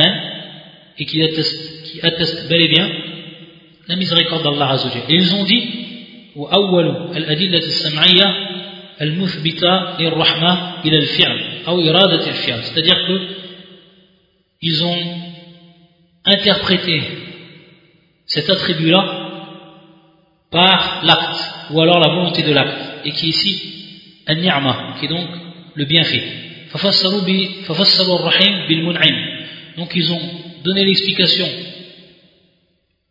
[0.98, 2.90] et qui attestent, bel et bien
[3.88, 5.04] la miséricorde d'Allah Azzawajal.
[5.10, 5.88] Et ils ont dit
[12.64, 13.28] c'est-à-dire que
[14.62, 14.98] ils ont
[16.26, 17.02] interprété
[18.26, 19.30] cet attribut là
[20.52, 23.74] par l'acte, ou alors la volonté de l'acte, et qui est ici
[24.26, 25.28] al-ni'ma, qui est donc
[25.76, 26.24] le bienfait.
[29.78, 30.22] Donc ils ont
[30.64, 31.48] donné l'explication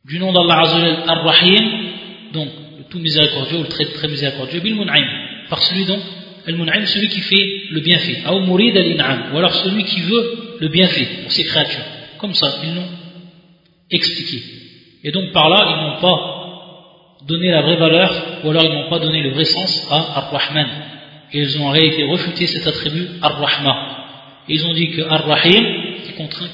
[0.04, 1.64] du nom d'Allah ar-Rahim,
[2.32, 2.48] donc
[2.90, 4.77] tout miséricordieux ou le très, très miséricordieux, bil
[5.49, 6.01] par celui donc,
[6.46, 11.44] al-mun'im, celui qui fait le bienfait, ou alors celui qui veut le bienfait pour ses
[11.44, 11.85] créatures.
[12.18, 12.88] Comme ça, ils l'ont
[13.90, 14.42] expliqué.
[15.05, 18.90] Et donc par là, ils n'ont pas donné la vraie valeur, ou alors ils n'ont
[18.90, 20.66] pas donné le vrai sens à Ar-Rahman.
[21.33, 23.96] Et ils ont en réalité refuté cet attribut Ar-Rahma.
[24.49, 25.64] Ils ont dit que Ar-Rahim,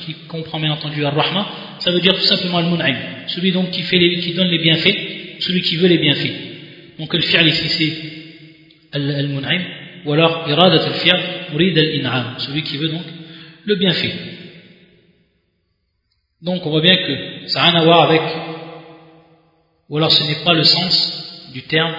[0.01, 1.47] qui, comprend bien entendu Ar-Rahma,
[1.79, 5.61] ça veut dire tout simplement Al-Mun'im, celui donc qui, fait qui donne les bienfaits, celui
[5.63, 6.99] qui veut les bienfaits.
[6.99, 9.63] Donc le fi'al ici c'est Al-Mun'im,
[10.05, 11.21] ou alors Iradat al-Fi'al,
[11.53, 13.05] Murid al-In'am, celui qui veut donc
[13.65, 14.15] le bienfait.
[16.43, 18.23] Donc on voit bien que ça n'a rien à voir avec
[19.89, 21.95] ou alors ce n'est pas le sens du terme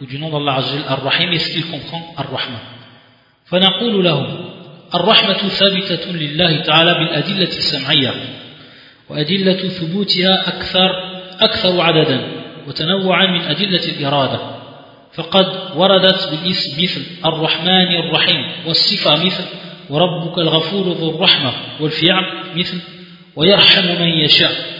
[0.00, 2.60] ou du nom d'Allah Azzawajal Ar-Rahim, est-ce qu'il comprend Ar-Rahman
[3.48, 4.18] فنقول له
[4.94, 8.14] الرحمة ثابتة لله تعالى بالأدلة السمعية
[9.08, 10.90] وأدلة ثبوتها أكثر
[11.40, 14.39] أكثر عددا وتنوعا من أدلة الإرادة
[15.13, 19.43] فقد وردت بالاسم مثل الرحمن الرحيم والصفة مثل
[19.89, 22.81] وربك الغفور ذو الرحمة والفعل مثل
[23.35, 24.73] ويرحم من يشاء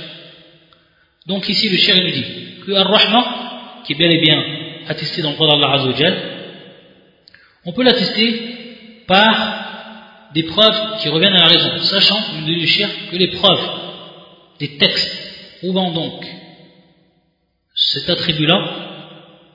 [1.26, 2.26] Donc ici le cher nous dit
[2.66, 3.24] que Ar-Rahman,
[3.86, 4.44] qui est bel et bien
[4.90, 6.18] attesté dans le droit d'Allah Azzawajal,
[7.66, 9.64] on peut l'attester par
[10.34, 13.70] des preuves qui reviennent à la raison, sachant, nous dit le cher, que les preuves
[14.60, 16.26] des textes prouvant donc
[17.79, 18.59] cet attribut-là,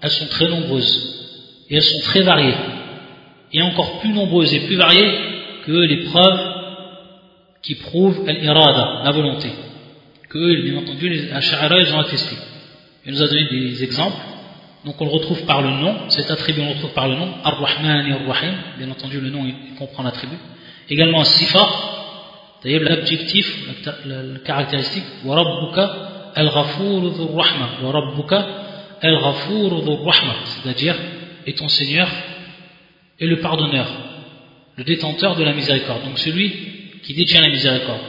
[0.02, 2.56] elles sont très nombreuses et elles sont très variées,
[3.52, 5.12] et encore plus nombreuses et plus variées
[5.66, 6.40] que les preuves
[7.62, 9.50] qui prouvent l'irada, la volonté
[10.34, 12.36] que, bien entendu, les Ash'ara, ils ont attesté.
[13.06, 14.18] Il nous a donné des exemples.
[14.84, 17.30] Donc on le retrouve par le nom, cet attribut on le retrouve par le nom,
[17.44, 20.36] Ar-Rahman et Ar-Rahim, bien entendu le nom il comprend l'attribut.
[20.90, 21.66] Également Sifa,
[22.60, 23.48] c'est-à-dire l'adjectif,
[24.06, 25.42] la, caractéristique, Wa
[26.36, 28.48] Rabbuka al-Ghafur rahma Wa Rabbuka
[29.02, 29.72] al-Ghafur
[30.06, 30.96] rahma c'est-à-dire,
[31.46, 32.08] et ton Seigneur
[33.19, 33.88] est le pardonneur,
[34.78, 36.04] le détenteur de la miséricorde.
[36.06, 36.52] Donc celui
[37.04, 38.02] qui détient la miséricorde.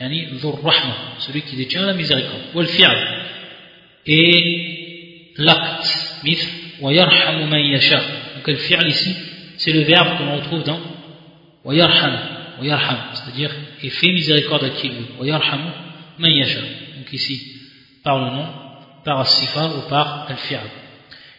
[0.00, 2.42] Yani rahma, celui qui détient la miséricorde.
[2.54, 2.90] Wal fi'l.
[4.06, 6.46] Et l'acte, mithl,
[6.80, 8.00] wa yarhamu man yasha.
[8.36, 9.14] Donc le fi'l ici,
[9.58, 10.80] c'est le verbe que l'on retrouve dans
[11.64, 12.18] wa yarham,
[13.14, 13.50] c'est-à-dire
[13.82, 15.06] et fait miséricorde à qui veut.
[15.18, 15.70] Wa yarhamu
[16.18, 16.60] man yasha.
[16.60, 17.59] Donc ici,
[18.04, 18.46] par le nom,
[19.04, 20.58] par as-sifa ou par le fi'l.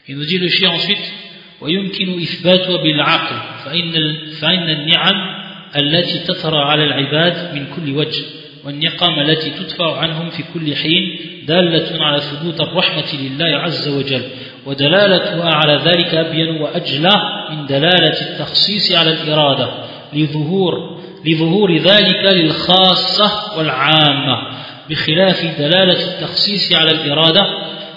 [0.08, 1.14] Il nous dit le chien ensuite
[1.62, 3.94] ويمكن إثباتها بالعقل فإن,
[4.42, 5.42] فإن النعم
[5.82, 8.24] التي تطرى على العباد من كل وجه
[8.66, 14.24] والنقم التي تدفع عنهم في كل حين دالة على ثبوت الرحمة لله عز وجل
[14.66, 17.12] ودلالتها على ذلك أبين وأجلى
[17.52, 19.70] من دلالة التخصيص على الإرادة
[20.14, 24.51] لظهور لظهور ذلك للخاصة والعامة
[24.91, 27.43] بخلاف دلالة التخصيص على الإرادة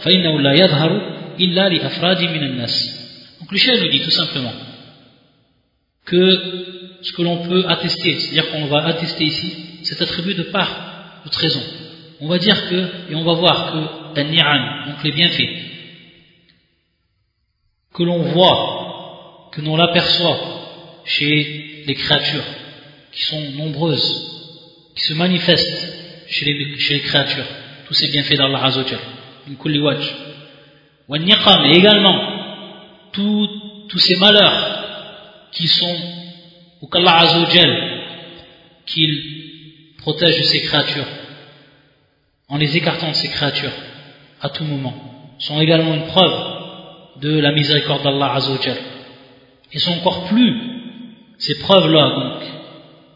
[0.01, 2.99] فإنه لا يظهر إلا لأفراد من الناس
[3.39, 4.53] Donc le chef nous dit tout simplement
[6.05, 11.23] que ce que l'on peut attester, c'est-à-dire qu'on va attester ici, cet attribut de part,
[11.25, 11.61] de raison.
[12.19, 15.49] On va dire que, et on va voir que la donc les bienfaits,
[17.93, 20.39] que l'on voit, que l'on l'aperçoit
[21.05, 22.43] chez les créatures,
[23.11, 25.92] qui sont nombreuses, qui se manifestent
[26.34, 27.46] chez les, créatures,
[27.86, 28.98] tous ces bienfaits d'Allah Azzawajal,
[29.46, 30.14] une kulli wajh.
[31.12, 32.18] Et également,
[33.12, 35.96] tous ces malheurs qui sont,
[36.80, 37.70] ou qu'Allah Azzawajal,
[38.86, 41.06] qu'il protège ses créatures,
[42.48, 43.72] en les écartant de ces créatures
[44.40, 44.94] à tout moment,
[45.38, 48.78] sont également une preuve de la miséricorde d'Allah Azzawajal.
[49.72, 50.52] Et sont encore plus,
[51.38, 52.42] ces preuves-là, donc,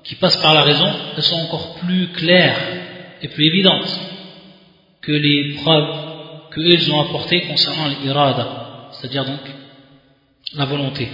[0.04, 2.86] qui passent par la raison, elles sont encore plus claires
[3.22, 4.00] et plus évidentes
[5.00, 9.40] que les preuves qu'eux ont apportées concernant l'irada, c'est-à-dire donc
[10.54, 11.08] la volonté.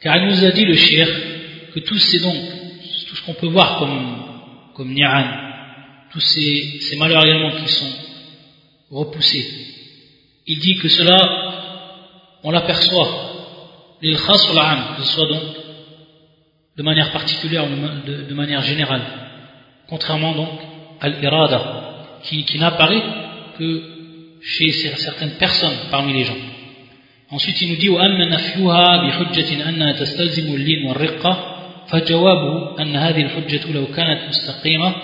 [0.00, 1.08] Car il nous a dit le shir
[1.74, 2.36] que tout, donc,
[3.08, 4.16] tout ce qu'on peut voir comme,
[4.74, 5.24] comme ni'an,
[6.12, 7.24] tous ces, ces malheurs
[7.56, 7.92] qui sont
[8.90, 9.46] repoussés,
[10.46, 13.32] il dit que cela, on l'aperçoit,
[14.02, 15.42] les khas ou que ce soit donc
[16.76, 19.02] de manière particulière ou de manière générale,
[19.88, 20.71] contrairement donc
[21.02, 21.60] à l'irada,
[22.22, 23.02] qui, qui n'apparaît
[23.58, 23.82] que
[24.40, 26.42] chez certaines personnes parmi les gens.
[27.30, 31.56] Ensuite, il nous dit وأما نفيها بحجة أنها تستلزم اللين والرقة
[31.88, 34.94] فجوابه أن هذه الحجة لو كانت مستقيمة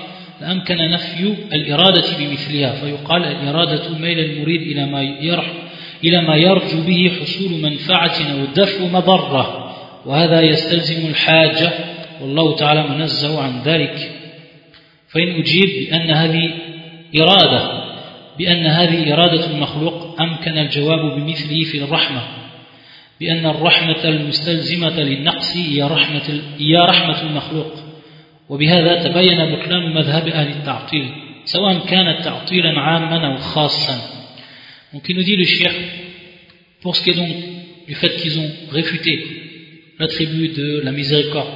[0.41, 5.03] لأمكن نفي الإرادة بمثلها فيقال الإرادة ميل المريد إلى ما
[6.05, 9.75] إلى ما يرجو به حصول منفعة أو دفع مضرة
[10.07, 11.73] وهذا يستلزم الحاجة
[12.21, 14.18] والله تعالى منزه عن ذلك
[15.09, 16.55] فإن أجيب بأن هذه
[17.21, 17.89] إرادة
[18.39, 22.23] بأن هذه إرادة المخلوق أمكن الجواب بمثله في الرحمة؟
[23.21, 27.73] بأن الرحمة المستلزمة للنقص هي رحمة, هي رحمة المخلوق.
[28.49, 31.11] وبهذا تبين بطلان مذهب أهل التعطيل
[31.45, 34.19] سواء كان تعطيلا عاما أو خاصا.
[34.93, 35.71] dit le shir,
[36.81, 37.29] pour ce qui est donc
[37.87, 39.25] du fait qu'ils ont réfuté
[39.99, 41.49] l'attribut de la miséricorde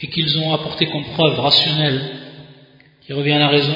[0.00, 2.19] et qu'ils ont apporté comme preuve rationnelle
[3.10, 3.74] qui revient à la raison,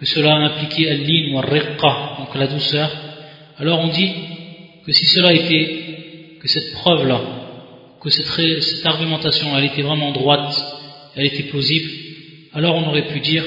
[0.00, 2.90] que cela impliquait al-lin ou al-riqqa, donc la douceur,
[3.58, 4.10] alors on dit
[4.86, 7.20] que si cela était, que cette preuve-là,
[8.00, 10.58] que cette, argumentation, elle était vraiment droite,
[11.14, 11.90] elle était plausible,
[12.54, 13.44] alors on aurait pu dire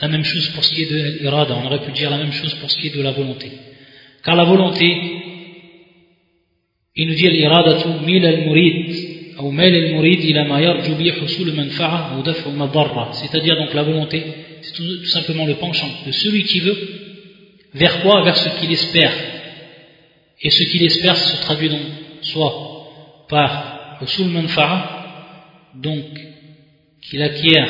[0.00, 2.32] la même chose pour ce qui est de l'irada, on aurait pu dire la même
[2.32, 3.50] chose pour ce qui est de la volonté.
[4.24, 4.86] Car la volonté,
[6.94, 9.01] il nous dit l'irada mil al-murid,
[9.50, 14.22] al-murid ila ma yarju bi husul manfa'a ou daf'u madarra, c'est-à-dire donc la volonté,
[14.62, 16.76] c'est tout, simplement le penchant de celui qui veut,
[17.74, 19.12] vers quoi Vers ce qu'il espère.
[20.40, 21.80] Et ce qu'il espère se traduit donc
[22.22, 22.54] soit
[23.28, 26.04] par usul manfa'a, donc
[27.02, 27.68] qu'il acquiert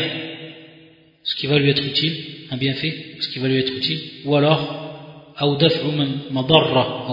[1.22, 2.16] ce qui va lui être utile,
[2.50, 4.82] un bienfait, ce qui va lui être utile, ou alors
[6.30, 7.06] madarra,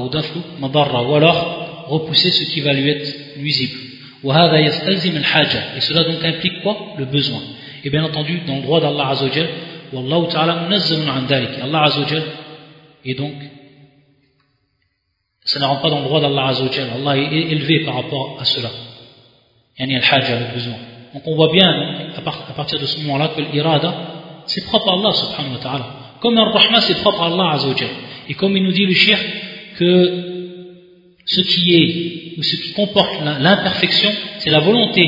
[1.10, 3.89] ou alors repousser ce qui va lui être nuisible.
[4.24, 6.78] Et cela donc implique quoi?
[6.98, 7.42] Le besoin.
[7.84, 9.48] Et bien entendu, dans le droit d'Allah Azzawajal,
[9.94, 10.68] Wallahu ta'ala.
[10.68, 12.24] Allah Azzawajal
[13.18, 13.34] donc
[15.46, 16.90] ça ne rentre pas dans le droit d'Allah Azzawajal.
[16.96, 18.70] Allah est élevé par rapport à cela.
[19.80, 20.76] Yani al-haja, le besoin.
[21.14, 21.68] Donc on voit bien
[22.16, 22.22] à
[22.54, 23.94] partir de ce moment-là que l'irada
[24.46, 25.86] c'est propre à Allah subhanahu wa ta'ala.
[26.20, 27.90] Comme al-rahma c'est propre à Allah Azzawajal.
[28.28, 29.18] Et comme il nous dit le shir
[29.78, 30.39] que
[31.30, 35.04] ce qui est ou ce qui comporte l'imperfection, c'est la volonté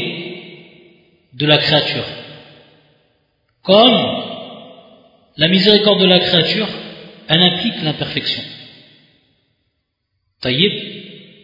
[1.34, 2.06] de la créature.
[3.64, 3.98] Comme
[5.38, 6.68] la miséricorde de la créature,
[7.28, 8.44] elle implique l'imperfection.
[10.42, 10.72] Taïb.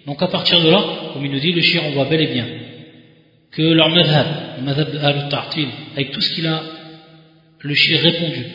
[0.06, 2.28] Donc à partir de là, comme il nous dit, le chien, on voit bel et
[2.28, 2.48] bien
[3.52, 6.62] que leur madhab, le madhab al-ta'til, avec tout ce qu'il a,
[7.60, 8.46] le shir répondu,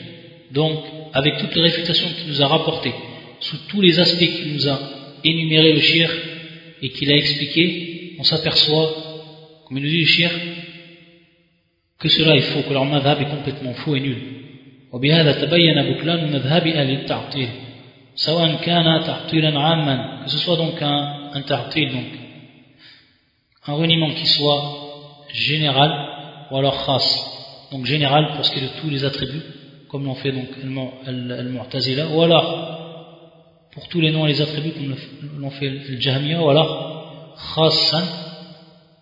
[0.52, 2.94] donc avec toutes les réfutations qu'il nous a rapportées,
[3.40, 4.78] sous tous les aspects qu'il nous a
[5.23, 6.09] énuméré le shir
[6.81, 8.89] et qu'il a expliqué, on s'aperçoit,
[9.65, 10.31] comme il nous dit le shir,
[11.99, 14.17] que cela est faux, que leur madhab est complètement faux et nul.
[14.91, 17.49] وبهذا تبين بطلان مذهب أهل التعطيل
[18.15, 22.05] سواء كان تعطيلا عاما que ce soit donc un, un ta'til donc
[23.67, 24.61] un reniement qui soit
[25.33, 25.91] général
[26.49, 29.43] ou alors khas donc général pour ce qui est de tous les attributs
[29.89, 30.47] comme l'ont fait donc
[31.05, 32.80] al-mu'tazila ou alors
[33.73, 34.95] pour tous les noms et les attributs comme
[35.39, 36.71] l'ont fait le jahmiya ou alors
[37.55, 38.03] khassan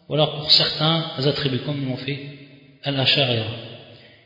[0.08, 2.20] ou alors pour certains attributs comme l'ont fait
[2.84, 3.50] al-ash'ariyah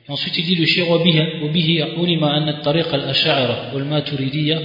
[0.08, 4.60] et ensuite il dit le shir وبه علم أن الطريق الأشاعرة والماتريدية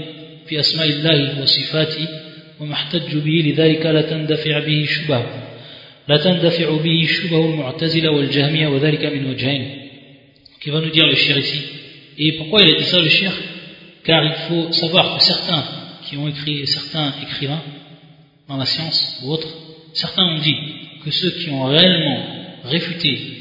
[0.46, 2.08] في أسماء الله وصفاته
[2.60, 5.22] وما احتج به لذلك لا تندفع به شبه
[6.08, 9.80] لا تندفع به شبه المعتزلة والجهمية وذلك من وجهين
[10.60, 11.60] qui va nous dire le shir ici
[12.18, 13.32] et pourquoi il a dit ça le shir
[14.03, 15.63] Car il faut savoir que certains
[16.03, 17.61] qui ont écrit certains écrivains
[18.47, 19.49] dans la science ou autres
[19.93, 20.55] certains ont dit
[21.03, 22.25] que ceux qui ont réellement
[22.65, 23.39] réfuté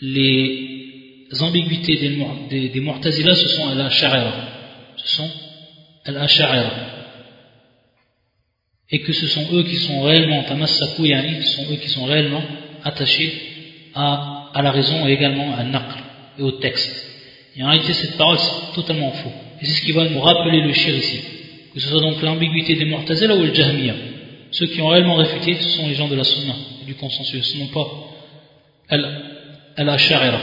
[0.00, 4.32] les ambiguïtés des, des, Mu'tazila, ce sont al-Ash'ara.
[4.96, 5.30] Ce sont
[6.04, 6.70] al-Ash'ara.
[8.90, 12.04] Et que ce sont eux qui sont réellement, tamassaku yani, ce sont eux qui sont
[12.04, 12.42] réellement
[12.84, 13.32] attachés
[13.94, 15.98] à, à la raison et également à naql
[16.38, 17.08] et au texte.
[17.56, 19.32] Et en réalité, cette parole, c'est totalement faux.
[19.61, 21.19] Et c'est ce qui va nous rappeler le shir ici.
[21.73, 23.93] Que ce soit donc l'ambiguïté des Mu'tazila ou le Jahmiya.
[24.51, 26.53] Ceux qui ont réellement réfuté, ce sont les gens de la Sunna,
[26.85, 27.87] du consensus, ce non pas
[29.75, 30.39] al-Ash'ara.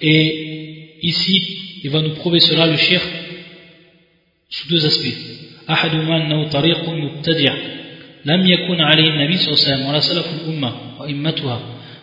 [0.00, 3.00] Et ici, il va nous prouver cela, le shir,
[4.48, 5.30] sous deux aspects.
[5.70, 7.54] أحدهما أنه طريق مبتدع
[8.24, 11.60] لم يكن عليه النبي صلى الله عليه وسلم ولا سلف الأمة وإمتها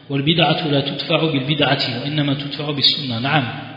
[0.10, 3.68] والبدعة لا تدفع بالبدعة وإنما تدفع بالسنة نعم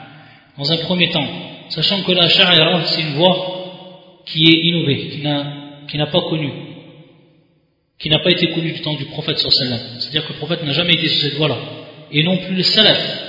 [0.58, 1.26] Dans un premier temps,
[1.69, 3.55] sachant que la sha'ira, c'est une voie
[4.25, 5.09] qui est innovée,
[5.87, 6.51] qui n'a pas connu,
[7.99, 10.73] qui n'a pas été connue du temps du prophète sallallahu C'est-à-dire que le prophète n'a
[10.73, 11.57] jamais été sur cette voie-là.
[12.11, 13.23] Et non plus le salaf,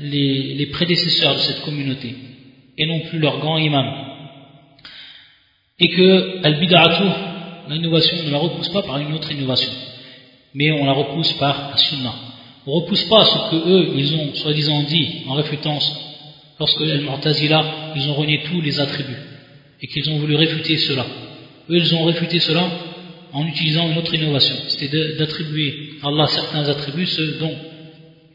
[0.00, 2.14] les, les, prédécesseurs de cette communauté
[2.76, 3.86] et non plus leur grand imam.
[5.78, 7.04] Et que al-bid'atu,
[7.68, 9.72] l'innovation, ne la repousse pas par une autre innovation,
[10.54, 12.14] mais on la repousse par la sunna.
[12.66, 15.78] On ne repousse pas ce que eux, ils ont soi-disant dit en réfutant,
[16.58, 19.16] lorsque al-Mu'tazila, ils ont renié tous les attributs
[19.80, 21.04] et qu'ils ont voulu réfuter cela.
[21.70, 22.68] Eux, ils ont réfuté cela
[23.32, 27.54] en utilisant une autre innovation, c'était d'attribuer à Allah certains attributs, ceux dont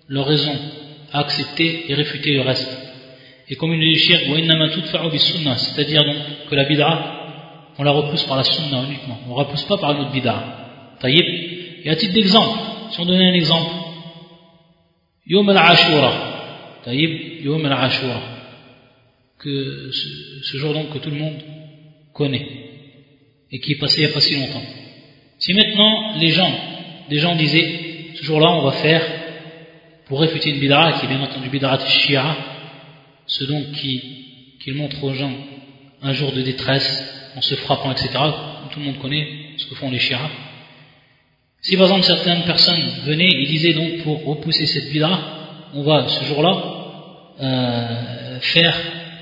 [0.07, 0.53] leur raison
[1.11, 2.77] accepter et réfuter le reste.
[3.49, 6.15] Et comme il dit le c'est-à-dire donc
[6.49, 7.17] que la bid'a,
[7.77, 10.43] on la repousse par la sunna uniquement, on ne repousse pas par une autre bid'a.
[11.03, 12.59] Et à titre d'exemple,
[12.91, 13.71] si on donnait un exemple,
[15.25, 16.30] Yom al-Ashura,
[16.83, 18.21] Taïb, Yom al-Ashura,
[19.39, 21.41] que ce, ce, jour donc que tout le monde
[22.13, 22.47] connaît
[23.51, 24.63] et qui est passé il n'y a pas si longtemps.
[25.39, 26.53] Si maintenant les gens,
[27.09, 29.03] des gens disaient, ce jour-là on va faire
[30.05, 32.37] pour réfuter une bid'a qui est bien entendu bid'a shia,
[33.25, 35.33] ce donc qui, qui montre aux gens
[36.01, 38.09] un jour de détresse en se frappant, etc.
[38.71, 40.29] Tout le monde connaît ce que font les shia.
[41.61, 45.40] Si par exemple certaines personnes venaient et disaient donc pour repousser cette bid'a,
[45.73, 46.81] on va ce jour-là
[47.41, 48.77] euh, faire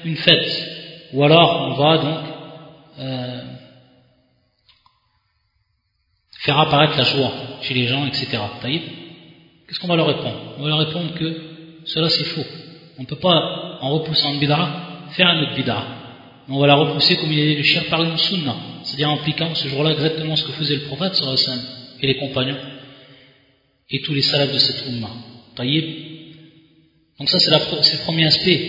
[0.05, 0.69] une fête,
[1.13, 2.19] ou alors on va donc
[2.99, 3.41] euh,
[6.39, 7.31] faire apparaître la joie
[7.62, 8.27] chez les gens, etc.
[8.62, 10.55] Qu'est-ce qu'on va leur répondre?
[10.57, 11.41] On va leur répondre que
[11.85, 12.45] cela c'est faux.
[12.97, 14.69] On ne peut pas, en repoussant une bid'a,
[15.12, 15.83] faire un autre bid'a.
[16.49, 19.53] On va la repousser comme il est le cher par une sunna, c'est-à-dire en appliquant
[19.53, 21.21] ce jour-là exactement ce que faisait le prophète
[22.01, 22.57] et les compagnons
[23.91, 25.09] et tous les salafs de cette umma.
[25.55, 26.18] Taïb.
[27.19, 28.60] Donc ça c'est le premier aspect.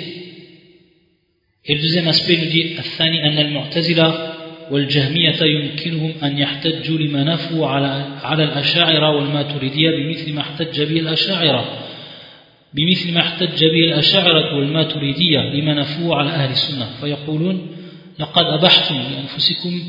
[1.67, 4.35] Et le deuxième aspect nous dit الثاني أن المعتزلة
[4.71, 11.65] والجهمية يمكنهم أن يحتجوا لما نفوا على على الأشاعرة والماتريدية بمثل ما احتج به الأشاعرة
[12.75, 17.67] بمثل ما احتج به الأشاعرة والماتريدية لما نفوا على أهل السنة فيقولون
[18.19, 19.83] لقد أبحتم لأنفسكم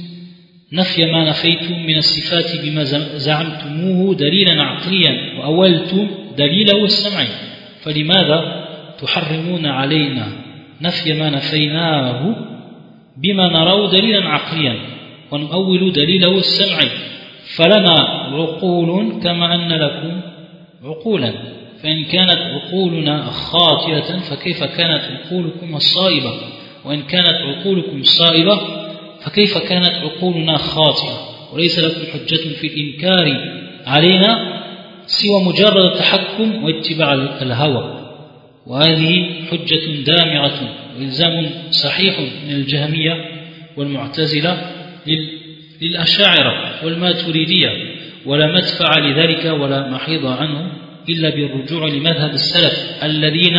[0.73, 2.83] نفي ما نفيتم من الصفات بما
[3.17, 7.27] زعمتموه دليلا عقليا وأولتم دليله السمعي
[7.83, 8.65] فلماذا
[9.01, 10.27] تحرمون علينا
[10.81, 12.35] نفي ما نفيناه
[13.17, 14.75] بما نراه دليلا عقليا
[15.31, 16.91] ونؤول دليله السمعي
[17.55, 17.99] فلنا
[18.33, 20.21] عقول كما أن لكم
[20.83, 21.33] عقولا.
[21.83, 26.31] فإن كانت عقولنا خاطئة فكيف كانت عقولكم الصائبة
[26.85, 28.59] وإن كانت عقولكم صائبة
[29.25, 31.17] فكيف كانت عقولنا خاطئة؟
[31.53, 33.37] وليس لكم حجة في الإنكار
[33.87, 34.60] علينا
[35.05, 38.01] سوى مجرد التحكم واتباع الهوى.
[38.67, 43.13] وهذه حجة دامغة وإلزام صحيح من الجهمية
[43.77, 44.71] والمعتزلة
[45.81, 47.69] للأشاعرة والماتريدية.
[48.25, 50.71] ولا مدفع لذلك ولا محيض عنه
[51.09, 53.57] إلا بالرجوع لمذهب السلف الذين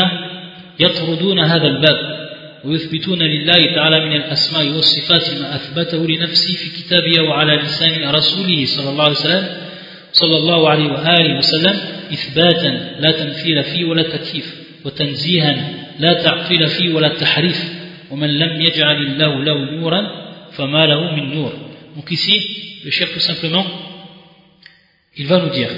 [0.80, 2.22] يطردون هذا الباب
[2.64, 8.90] ويثبتون لله تعالى من الأسماء والصفات ما أثبته لنفسه في كتابه وعلى لسان رسوله صلى
[8.90, 9.62] الله عليه وسلم.
[10.13, 11.81] صلى الله عليه وآله وسلم
[12.13, 14.55] إثباتا لا تمثيل فيه ولا تكييف
[14.85, 15.55] وتنزيها
[15.99, 17.73] لا تعطيل فيه ولا تحريف
[18.11, 20.01] ومن لم يجعل الله له نورا
[20.53, 21.53] فما له من نور
[21.97, 23.67] Donc ici, le chef tout simplement,
[25.17, 25.69] il va nous dire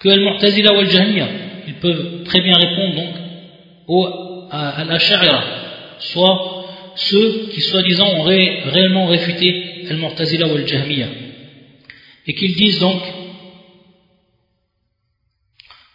[0.00, 1.28] que Al-Mu'tazila ou Al-Jahmiya,
[1.68, 3.14] ils peuvent très bien répondre donc
[3.86, 4.06] au,
[4.50, 5.44] à, à l'Ash'ira,
[5.98, 6.64] soit
[6.96, 11.08] ceux qui soi-disant ont ré, réellement réfuté Al-Mu'tazila ou Al-Jahmiya.
[12.27, 13.01] Et qu'ils disent donc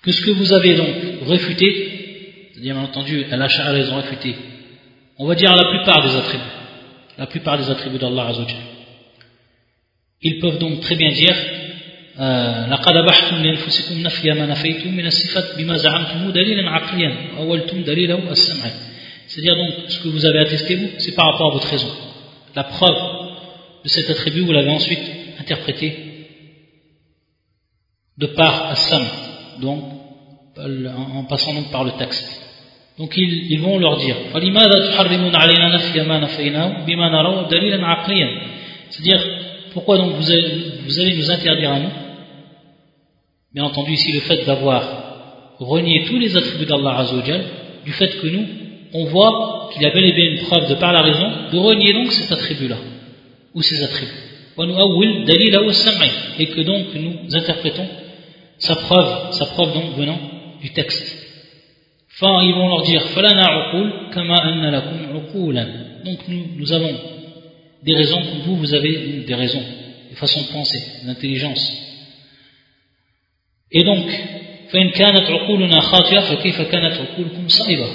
[0.02, 4.34] que ce que vous avez donc réfuté, c'est-à-dire bien entendu, Al-Ash'ira ils ont réfuté,
[5.18, 6.44] on va dire la plupart des attributs,
[7.18, 8.56] la plupart des attributs d'Allah Azzawajal.
[10.22, 11.36] Ils peuvent donc très bien dire
[12.70, 18.70] لقد بحثتم لأنفسكم نفي ما نفيتم من الصفات بما زعمتم دليلا عقليا أولتم دليله السمع
[19.28, 21.90] c'est-à-dire donc ce que vous avez attesté vous c'est par rapport à votre raison
[22.54, 22.98] la preuve
[23.84, 25.00] de cet attribut vous l'avez ensuite
[25.40, 26.05] interprété
[28.17, 29.03] de par Assam
[29.61, 29.83] donc
[30.57, 32.43] en passant donc par le texte
[32.97, 34.15] donc ils, vont leur dire
[38.89, 39.21] c'est-à-dire
[39.73, 41.91] pourquoi donc vous allez, vous allez nous interdire à nous?
[43.53, 47.43] Bien entendu, ici, le fait d'avoir renié tous les attributs d'Allah Azzawajal,
[47.85, 48.45] du fait que nous,
[48.93, 51.57] on voit qu'il y a bel et bien une preuve de par la raison, de
[51.57, 52.77] renier donc cet attribut-là,
[53.53, 54.11] ou ces attributs.
[56.39, 57.87] Et que donc nous interprétons
[58.59, 60.19] sa preuve, sa preuve donc venant
[60.61, 61.25] du texte.
[62.19, 63.01] Enfin, ils vont leur dire,
[66.03, 66.95] donc nous, nous avons
[67.83, 69.63] des raisons comme vous, vous avez des raisons,
[70.09, 71.83] des façons de penser, d'intelligence.
[73.71, 74.05] Et donc,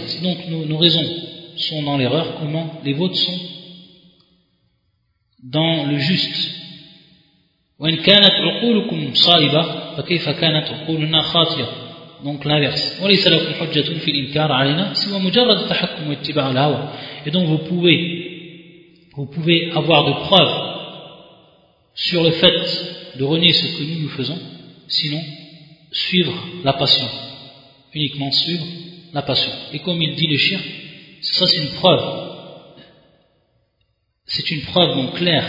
[0.06, 1.04] si donc nos, nos raisons
[1.56, 3.40] sont dans l'erreur, comment les vôtres sont
[5.42, 6.54] dans le juste
[12.24, 13.00] donc l'inverse.
[17.26, 20.72] et donc vous pouvez avoir de preuves
[21.94, 24.38] sur le fait de renier ce que nous nous faisons,
[24.88, 25.22] sinon
[25.90, 26.32] suivre
[26.64, 27.08] la passion,
[27.92, 28.64] uniquement suivre
[29.12, 29.50] la passion.
[29.72, 30.60] Et comme il dit le chien,
[31.20, 32.02] ça c'est une preuve,
[34.26, 35.44] c'est une preuve donc claire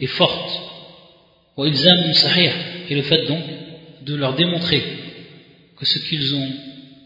[0.00, 0.62] et forte.
[2.90, 3.42] Et le fait donc
[4.02, 4.82] de leur démontrer
[5.78, 6.48] que ce qu'ils ont,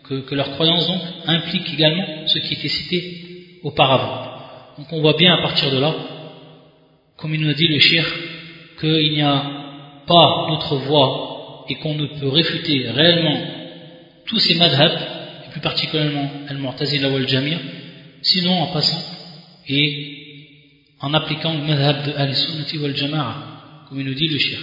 [0.09, 0.91] que, leur croyance
[1.26, 4.32] implique également ce qui était cité auparavant.
[4.78, 5.95] Donc on voit bien à partir de là,
[7.18, 8.05] comme il nous a dit le shir,
[8.80, 9.45] qu'il n'y a
[10.07, 13.39] pas d'autre voie et qu'on ne peut réfuter réellement
[14.26, 14.99] tous ces madhabs,
[15.47, 17.59] et plus particulièrement al-Mu'tazila ou al-Jamir,
[18.22, 19.03] sinon en passant
[19.68, 24.59] et en appliquant le madhab de al-Sunnati ou al-Jama'a, comme il nous dit le shir.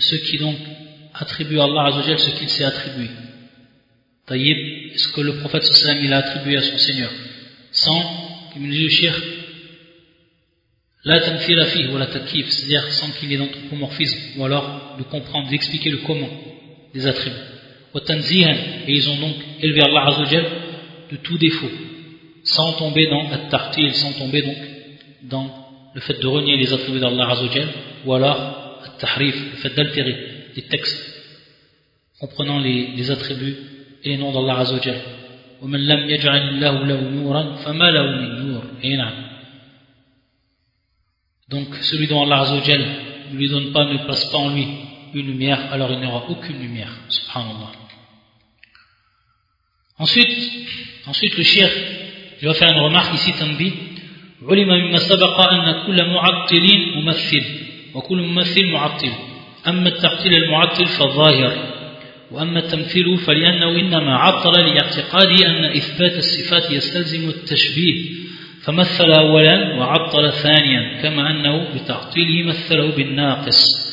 [0.00, 0.56] Ceux qui donc
[1.14, 3.08] attribuent à Allah Azzawajal ce qu'il s'est attribué.
[4.26, 7.10] Taïb, ce que le prophète sallam il a attribué à son Seigneur,
[7.70, 8.26] sans
[11.04, 16.28] la c'est-à-dire sans qu'il y ait d'anthropomorphisme, ou alors de comprendre, d'expliquer le comment
[16.92, 17.36] des attributs.
[17.94, 20.46] Et ils ont donc élevé Allah Azzawajal
[21.12, 21.70] de tout défaut,
[22.44, 24.56] sans tomber dans la tartil, sans tomber donc
[25.22, 27.68] dans le fait de renier les attributs d'Allah Azzawajal,
[28.04, 28.65] ou alors
[28.99, 30.15] tahrif, le fait d'altérer
[30.55, 31.01] les textes,
[32.19, 33.57] comprenant les, les attributs
[34.03, 35.01] et les noms d'Allah Azzawajal.
[35.61, 39.13] ومن لم يجعل الله له نورا فما له من نور اي نعم
[41.49, 42.83] donc celui dont Allah Azzawajal
[43.31, 44.65] ne lui donne pas ne place pas en lui
[45.13, 47.71] une lumière alors il n'aura aucune lumière subhanallah
[49.99, 50.35] ensuite
[51.05, 51.69] ensuite le shir
[52.41, 53.71] il va faire une remarque ici tanbi
[54.49, 57.45] علم مما سبق أن كل معطل ممثل
[57.96, 59.12] وكل ممثل معطل.
[59.68, 61.52] أما التعطيل المعطل فالظاهر
[62.30, 68.04] وأما التمثيل فلأنه إنما عطل لاعتقاده أن إثبات الصفات يستلزم التشبيه
[68.62, 73.86] فمثل أولا وعطل ثانيا كما أنه بتعطيله مثله بالناقص.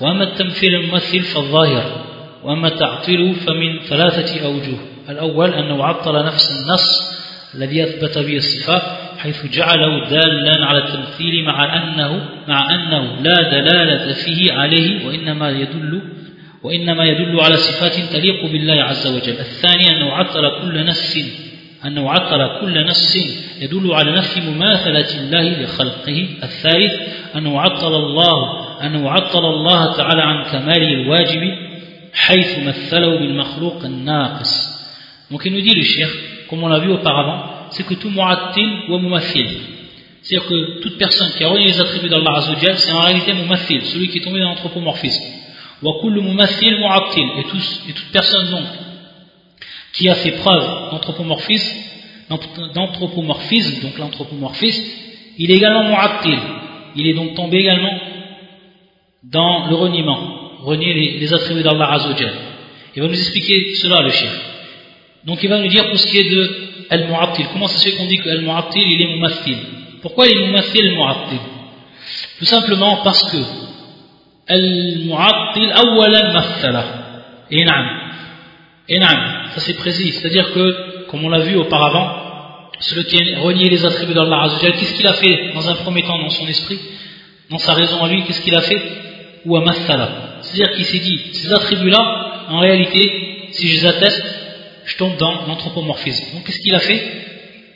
[0.00, 2.04] وأما التمثيل الممثل فالظاهر
[2.44, 4.78] وأما تعطيله فمن ثلاثة أوجه.
[5.08, 7.18] الأول أنه عطل نفس النص
[7.54, 14.12] الذي أثبت به الصفات حيث جعله دالا على التمثيل مع أنه مع أنه لا دلالة
[14.12, 16.02] فيه عليه وإنما يدل
[16.62, 19.32] وإنما يدل على صفات تليق بالله عز وجل.
[19.32, 21.16] الثاني أنه عطل كل نص
[21.86, 23.16] أنه عطل كل نص
[23.60, 26.28] يدل على نفي مماثلة الله لخلقه.
[26.42, 26.94] الثالث
[27.36, 31.42] أنه عطل الله أنه عطل الله تعالى عن كماله الواجب
[32.14, 34.78] حيث مثله بالمخلوق الناقص.
[35.60, 36.08] dit le cheikh,
[36.48, 39.46] comme on auparavant, c'est que tout mu'attil ou mumathil,
[40.20, 43.82] c'est-à-dire que toute personne qui a relié les attributs d'Allah Azzawajal, c'est en réalité mumathil,
[43.84, 45.22] celui qui est tombé dans l'anthropomorphisme.
[45.80, 48.64] Wa kullu mumathil mu'attil, et, et toute personne donc
[49.92, 51.76] qui a fait preuve d'anthropomorphisme,
[52.74, 54.82] d'anthropomorphisme, donc l'anthropomorphisme,
[55.38, 56.38] il est également mu'attil,
[56.96, 57.96] il est donc tombé également
[59.22, 62.32] dans le reniement, renier les, les attributs d'Allah Azzawajal.
[62.96, 64.36] Il va nous expliquer cela le chef.
[65.24, 67.46] Donc il va nous dire pour ce qui est de Al-Mu'attil.
[67.52, 69.58] Comment ça se fait qu'on dit que Al-Mu'attil il est Mumathil?
[70.02, 71.40] Pourquoi il est Mumathil Al-Mu'attil?
[72.38, 73.38] Tout simplement parce que
[74.46, 76.84] Al-Mu'attil awalan mathala.
[77.50, 77.64] Et
[78.88, 80.12] Et ça c'est précis.
[80.12, 82.28] C'est-à-dire que, comme on l'a vu auparavant,
[82.80, 86.02] celui qui a renié les attributs d'Allah Azzawajal, qu'est-ce qu'il a fait dans un premier
[86.02, 86.78] temps dans son esprit?
[87.50, 88.80] Dans sa raison à lui, qu'est-ce qu'il a fait?
[89.44, 94.37] Ou à C'est-à-dire qu'il s'est dit, ces attributs-là, en réalité, si je les atteste,
[94.88, 96.34] je tombe dans l'anthropomorphisme.
[96.34, 97.00] Donc qu'est-ce qu'il a fait?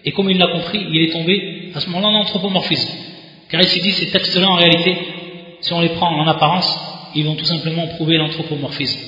[0.04, 2.90] Et comme il l'a compris, il est tombé à ce moment-là dans l'anthropomorphisme.
[3.50, 4.96] Car il s'est dit, ces textes-là, en réalité,
[5.60, 6.76] si on les prend en apparence,
[7.14, 8.98] ils vont tout simplement prouver l'anthropomorphisme.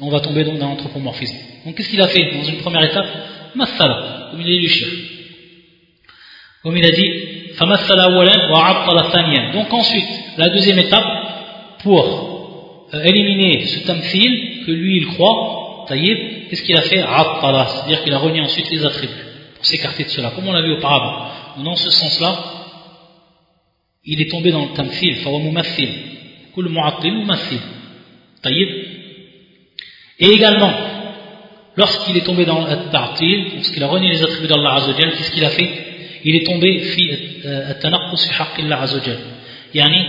[0.00, 1.36] On va tomber donc dans l'anthropomorphisme.
[1.66, 3.06] Donc qu'est-ce qu'il a fait dans une première étape?
[3.54, 4.86] Masala, comme il a dit le
[6.62, 7.12] Comme il a dit,
[9.52, 10.08] Donc ensuite,
[10.38, 11.04] la deuxième étape,
[11.82, 18.02] pour euh, éliminer ce tamfil que lui il croit, taïb, qu'est-ce qu'il a fait c'est-à-dire
[18.04, 19.12] qu'il a renié ensuite les attributs
[19.56, 21.26] pour s'écarter de cela, comme on l'a vu auparavant.
[21.64, 22.38] Dans ce sens-là,
[24.04, 25.90] il est tombé dans le tamfil, fawamumathil,
[26.54, 27.60] kul mu'attil.
[28.42, 28.68] Taïb.
[30.18, 30.72] Et également,
[31.76, 35.44] lorsqu'il est tombé dans le ta'til, lorsqu'il a renié les attributs d'Allah Azzawajal, qu'est-ce qu'il
[35.44, 35.70] a fait
[36.24, 37.10] Il est tombé fi
[37.70, 39.18] at-tanaqqus fi haqqillah Azzawajal.
[39.74, 40.06] Yani,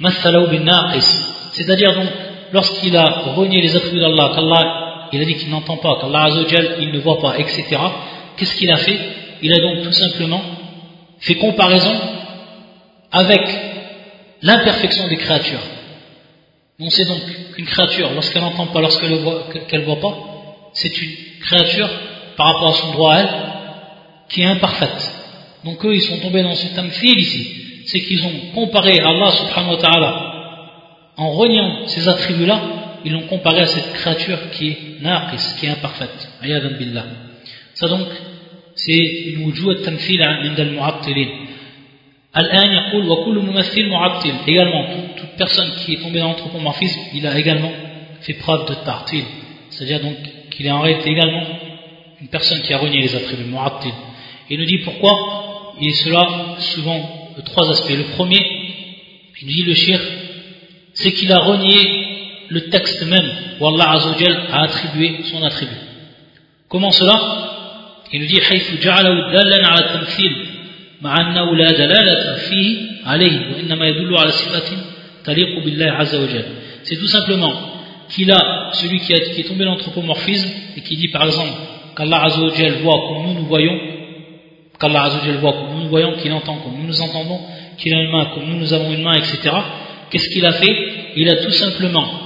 [0.00, 1.08] bin naqis.
[1.52, 2.08] C'est-à-dire donc,
[2.52, 4.79] lorsqu'il a renié les attributs d'Allah, qu'Allah
[5.12, 7.64] il a dit qu'il n'entend pas, qu'Allah Azzawajal, il ne voit pas, etc.
[8.36, 8.98] Qu'est-ce qu'il a fait?
[9.42, 10.40] Il a donc tout simplement
[11.20, 11.94] fait comparaison
[13.12, 13.40] avec
[14.42, 15.60] l'imperfection des créatures.
[16.78, 17.20] On sait donc
[17.54, 20.16] qu'une créature, lorsqu'elle n'entend pas, lorsqu'elle ne voit, pas,
[20.72, 21.88] c'est une créature,
[22.36, 23.28] par rapport à son droit à elle,
[24.30, 25.12] qui est imparfaite.
[25.64, 27.56] Donc eux, ils sont tombés dans ce tamfil ici.
[27.86, 30.32] C'est qu'ils ont comparé Allah subhanahu wa ta'ala
[31.16, 32.60] en reniant ces attributs-là
[33.05, 36.29] ils l'ont comparé à cette créature qui est naqis, qui est imparfaite.
[36.41, 37.05] Ayadan billah.
[37.73, 38.07] Ça donc,
[38.75, 41.29] c'est الوجوه التمثيل عند المعطلين.
[42.37, 44.33] الآن يقول وكل ممثل معطل.
[44.47, 44.85] Également,
[45.17, 47.71] toute personne qui est tombée dans l'anthropomorphisme, il a également
[48.21, 49.23] fait preuve de tartil.
[49.69, 50.17] C'est-à-dire donc
[50.51, 51.45] qu'il est en réalité également
[52.21, 53.91] une personne qui a renié les attributs, mu'attil.
[54.49, 57.89] Il nous dit pourquoi Il est cela souvent de trois aspects.
[57.89, 58.41] Le premier,
[59.41, 59.99] il dit le shir,
[60.93, 62.05] c'est qu'il a renié
[62.49, 63.29] le texte même
[63.59, 65.75] où Allah Azzawajal a attribué son attribut.
[66.69, 67.15] Comment cela
[68.11, 70.33] Il nous dit حيث جعله دالا على التمثيل
[71.01, 74.77] مع أنه لا دلالة فيه عليه وإنما يدل على صفة
[75.23, 76.45] تليق بالله عز وجل.
[76.83, 77.53] C'est tout simplement
[78.09, 81.51] qu'il a celui qui, a, qui est tombé dans l'anthropomorphisme et qui dit par exemple
[81.97, 83.77] qu'Allah Azzawajal voit comme nous nous voyons,
[84.79, 87.39] qu'Allah Azzawajal voit comme nous nous voyons, qu'il entend comme nous nous entendons,
[87.77, 89.49] qu'il a une main comme nous nous avons une main, etc.
[90.11, 90.75] Qu'est-ce qu'il a fait
[91.15, 92.18] Il a tout simplement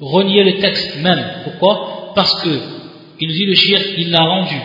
[0.00, 1.42] renier le texte même.
[1.44, 2.12] Pourquoi?
[2.14, 2.60] Parce que,
[3.20, 4.60] il nous dit le shirk, il l'a rendu.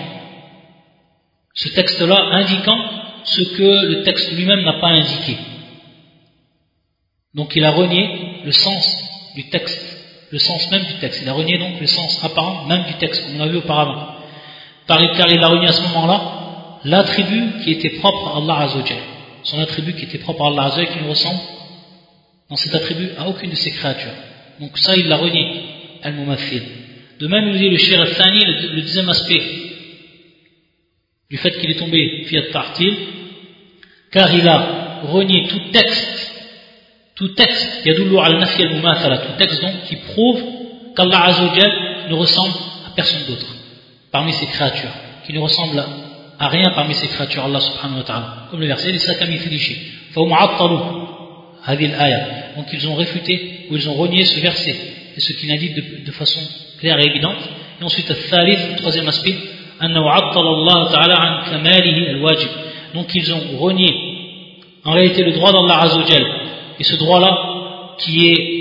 [1.53, 2.77] Ce texte-là indiquant
[3.23, 5.37] ce que le texte lui-même n'a pas indiqué.
[7.33, 9.81] Donc il a renié le sens du texte,
[10.31, 11.21] le sens même du texte.
[11.23, 14.15] Il a renié donc le sens apparent même du texte, comme on l'a vu auparavant.
[14.87, 18.97] Car il a renié à ce moment-là l'attribut qui était propre à Allah Azzawajal.
[19.43, 21.39] Son attribut qui était propre à Allah Azzawajal, qui ne ressemble
[22.49, 24.13] dans cet attribut à aucune de ses créatures.
[24.59, 25.61] Donc ça, il l'a renié,
[26.03, 26.63] al-mumathil.
[27.19, 29.41] De même, il nous dit le shir al-thani, le, deuxième aspect
[31.29, 32.95] du fait qu'il est tombé fiat tartil,
[34.11, 36.33] car il a renié tout texte,
[37.15, 40.41] tout texte, yadullu al-nafi al-mumathala, tout texte donc qui prouve
[40.95, 42.53] qu'Allah Azzawajal ne ressemble
[42.87, 43.55] à personne d'autre
[44.11, 44.93] parmi ses créatures,
[45.25, 45.83] qui ne ressemble
[46.39, 48.47] à rien parmi ses créatures, Allah subhanahu wa ta'ala.
[48.49, 48.99] Comme le verset, il
[51.67, 54.75] donc ils ont réfuté ou ils ont renié ce verset.
[55.15, 55.71] Et ce qu'il a dit
[56.05, 56.39] de, façon
[56.79, 57.37] claire et évidente.
[57.81, 59.35] Et ensuite, le troisième aspect,
[62.93, 63.89] donc ils ont renié
[64.85, 66.25] en réalité le droit d'Allah Azzawajal.
[66.79, 68.57] Et ce droit-là qui est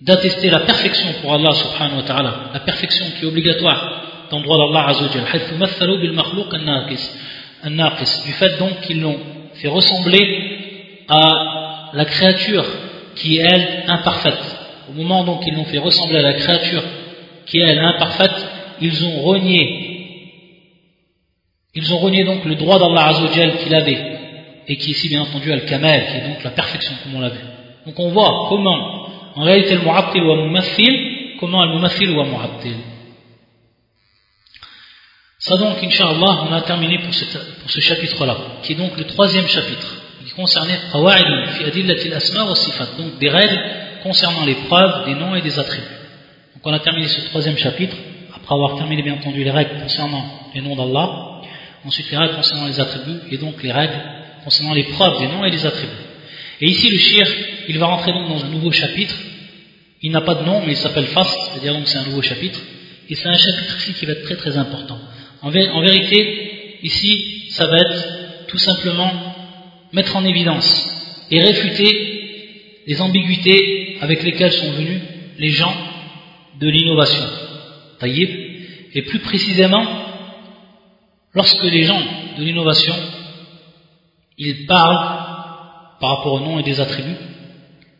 [0.00, 4.56] d'attester la perfection pour Allah subhanahu ta'ala, la perfection qui est obligatoire dans le droit
[4.56, 5.24] d'Allah azawajal,
[8.24, 9.18] du fait donc qu'ils l'ont
[9.54, 11.57] fait ressembler à
[11.92, 12.64] la créature
[13.16, 14.56] qui est elle imparfaite.
[14.90, 16.82] Au moment donc qu'ils l'ont fait ressembler à la créature
[17.46, 18.46] qui est elle imparfaite,
[18.80, 19.84] ils ont renié
[21.74, 24.18] ils ont renié donc le droit d'Allah azawajal qu'il avait
[24.66, 27.40] et qui ici bien entendu al-kamal qui est donc la perfection comme on l'a vu.
[27.86, 32.76] Donc on voit comment en réalité le mu'attil ou mumathil comment le mumathil ou mu'attil.
[35.38, 39.97] Ça donc, Inch'Allah, on a terminé pour, ce chapitre-là, qui est donc le troisième chapitre,
[40.38, 40.78] concernait
[42.96, 43.60] donc des règles
[44.04, 45.84] concernant les preuves des noms et des attributs.
[46.54, 47.96] Donc on a terminé ce troisième chapitre,
[48.32, 50.24] après avoir terminé bien entendu les règles concernant
[50.54, 51.42] les noms d'Allah,
[51.84, 54.00] ensuite les règles concernant les attributs, et donc les règles
[54.44, 56.04] concernant les preuves des noms et des attributs.
[56.60, 57.26] Et ici, le shir,
[57.68, 59.16] il va rentrer donc dans un nouveau chapitre,
[60.02, 62.60] il n'a pas de nom, mais il s'appelle Fast, c'est-à-dire donc c'est un nouveau chapitre,
[63.10, 64.98] et c'est un chapitre ici qui va être très très important.
[65.42, 69.27] En, vérité, ici, ça va être tout simplement
[69.92, 75.00] mettre en évidence et réfuter les ambiguïtés avec lesquelles sont venus
[75.38, 75.74] les gens
[76.58, 77.24] de l'innovation.
[78.02, 79.84] Et plus précisément,
[81.34, 82.00] lorsque les gens
[82.38, 82.94] de l'innovation,
[84.36, 85.18] ils parlent
[86.00, 87.16] par rapport aux noms et des attributs,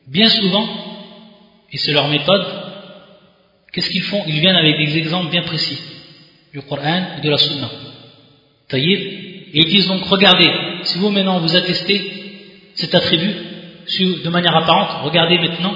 [0.06, 0.68] bien souvent,
[1.70, 2.46] et c'est leur méthode,
[3.72, 4.22] qu'est-ce qu'ils font?
[4.26, 5.78] Ils viennent avec des exemples bien précis
[6.52, 7.70] du Coran et de la Sunna.
[8.72, 9.20] Et
[9.52, 10.48] ils disent donc, regardez,
[10.84, 12.00] si vous maintenant vous attestez
[12.74, 13.34] cet attribut
[13.98, 15.74] de manière apparente, regardez maintenant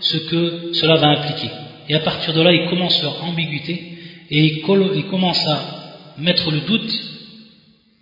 [0.00, 1.50] ce que cela va impliquer.
[1.88, 3.98] Et à partir de là, ils commencent leur ambiguïté
[4.30, 6.92] et ils commencent à mettre le doute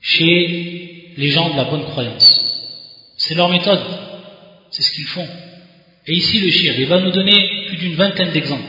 [0.00, 2.44] chez les gens de la bonne croyance.
[3.16, 3.82] C'est leur méthode,
[4.70, 5.28] c'est ce qu'ils font.
[6.06, 8.62] Et ici, le shir, il va nous donner plus d'une vingtaine d'exemples.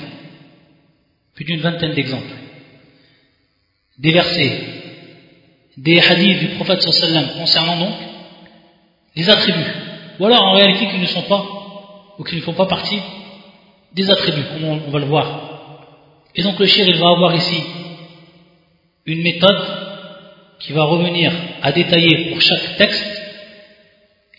[1.35, 2.33] Plus d'une vingtaine d'exemples
[3.97, 4.82] des versets,
[5.77, 7.93] des hadiths du prophète sallam concernant donc
[9.15, 9.73] les attributs,
[10.19, 11.45] ou alors en réalité qui ne sont pas,
[12.17, 12.99] ou qui ne font pas partie
[13.93, 15.39] des attributs, comme on, va le voir.
[16.35, 17.61] Et donc le shir, il va avoir ici
[19.05, 19.61] une méthode
[20.59, 23.21] qui va revenir à détailler pour chaque texte,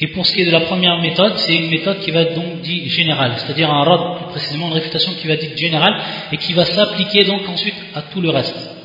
[0.01, 2.35] et pour ce qui est de la première méthode, c'est une méthode qui va être
[2.35, 6.03] donc dite générale, c'est-à-dire un rad, plus précisément une réfutation qui va être dite générale,
[6.33, 8.84] et qui va s'appliquer donc ensuite à tout le reste.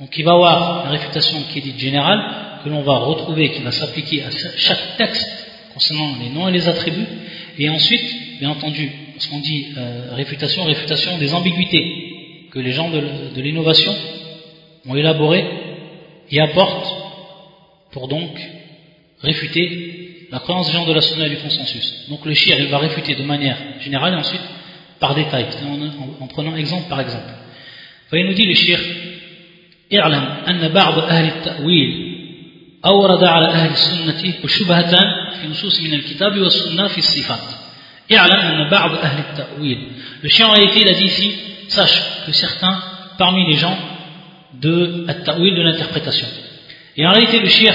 [0.00, 3.62] Donc il va avoir une réfutation qui est dite générale, que l'on va retrouver, qui
[3.62, 5.28] va s'appliquer à chaque texte
[5.74, 7.06] concernant les noms et les attributs,
[7.58, 13.40] et ensuite, bien entendu, lorsqu'on dit euh, réfutation, réfutation des ambiguïtés que les gens de,
[13.40, 13.94] l'innovation
[14.86, 15.44] ont élaborées
[16.30, 16.94] et apportent
[17.90, 18.30] pour donc
[19.20, 22.06] réfuter la croyance des gens de la sunna et du consensus.
[22.08, 24.42] Donc le shir, il va réfuter de manière générale et ensuite
[25.00, 25.46] par détail,
[26.20, 27.32] en, prenant exemple par exemple.
[28.12, 28.78] il nous dit le shir,
[29.93, 32.13] اعلم أن بعض أهل التأويل
[32.85, 34.91] أورد على أهل السنة وشبهة
[35.41, 37.63] في نصوص من الكتاب والسنة في الصفات
[38.13, 39.77] اعلم أن بعض أهل التأويل
[40.23, 41.31] Le chien en réalité, il a dit ici,
[41.67, 42.81] sache que certains
[43.17, 43.77] parmi les gens
[44.53, 46.27] de at-ta'wil, de l'interprétation.
[46.95, 47.73] Et en réalité, le shir,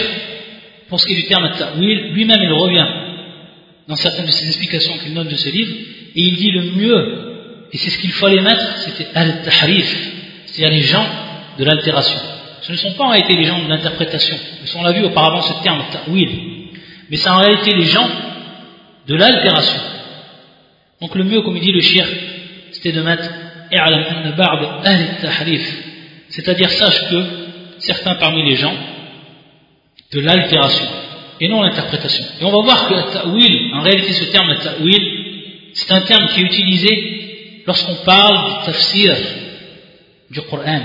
[0.89, 2.87] pour ce qui est du terme at-ta'wil, lui-même il revient
[3.87, 5.75] dans certaines de ses explications qu'il donne de ce livre,
[6.17, 10.11] et il dit le mieux, et c'est ce qu'il fallait mettre, c'était al-tahrif,
[10.47, 11.07] c'est-à-dire les gens
[11.58, 12.20] de l'altération.
[12.62, 14.38] Ce ne sont pas en réalité les gens de l'interprétation.
[14.76, 16.30] On l'a vu auparavant ce terme ta'wil.
[17.10, 18.10] Mais c'est en réalité les gens
[19.08, 19.80] de l'altération.
[21.02, 22.08] Donc le mieux, comme dit le shir,
[22.72, 23.30] c'était de mettre
[26.30, 27.24] c'est-à-dire sache que
[27.80, 28.76] certains parmi les gens
[30.12, 30.86] de l'altération
[31.42, 32.24] et non l'interprétation.
[32.40, 36.42] Et on va voir que ta'wil, en réalité ce terme ta'wil, c'est un terme qui
[36.42, 39.16] est utilisé lorsqu'on parle du tafsir
[40.34, 40.82] du Coran.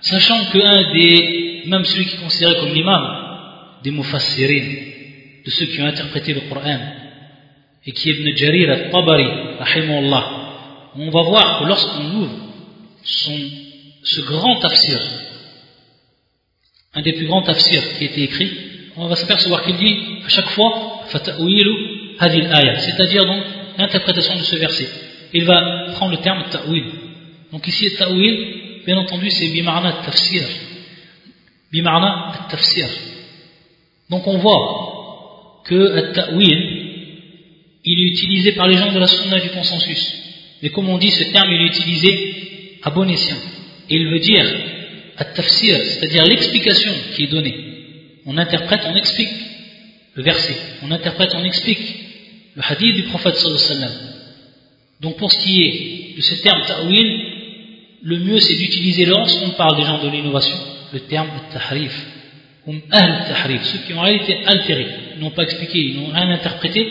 [0.00, 3.02] Sachant qu'un des, même celui qui est considéré comme l'imam,
[3.82, 4.64] des mufassirin,
[5.44, 6.78] de ceux qui ont interprété le Coran,
[7.86, 9.26] et qui est Ibn Jarir al-Tabari,
[10.96, 12.36] on va voir que lorsqu'on ouvre
[13.02, 13.36] son,
[14.02, 14.98] ce grand tafsir,
[16.94, 18.50] un des plus grands tafsirs qui a été écrit,
[18.96, 21.00] on va s'apercevoir qu'il dit à chaque fois
[22.78, 23.42] c'est-à-dire donc
[23.76, 24.88] l'interprétation de ce verset.
[25.32, 26.84] Il va prendre le terme ta'wil.
[27.52, 30.44] Donc ici, ta'wil, bien entendu, c'est bimarna tafsir.
[31.72, 32.88] Bimarna tafsir.
[34.10, 36.84] Donc on voit que ta'wil,
[37.84, 40.14] il est utilisé par les gens de la sunna du consensus.
[40.62, 43.36] Mais comme on dit, ce terme, il est utilisé à bon escient.
[43.90, 44.46] Et il veut dire
[45.16, 47.54] at-tafsir, c'est-à-dire l'explication qui est donnée.
[48.26, 49.34] On interprète, on explique
[50.14, 50.56] le verset.
[50.82, 51.80] On interprète, on explique
[52.54, 53.92] le hadith du prophète sallallahu.
[55.00, 57.23] Donc pour ce qui est de ce terme ta'wil,
[58.04, 60.56] le mieux c'est d'utiliser lorsqu'on parle des gens de l'innovation,
[60.92, 62.06] le terme tahrif,
[63.26, 64.86] tahrif, ceux qui ont réalité altéré,
[65.16, 66.86] ils n'ont pas expliqué, ils n'ont rien interprété,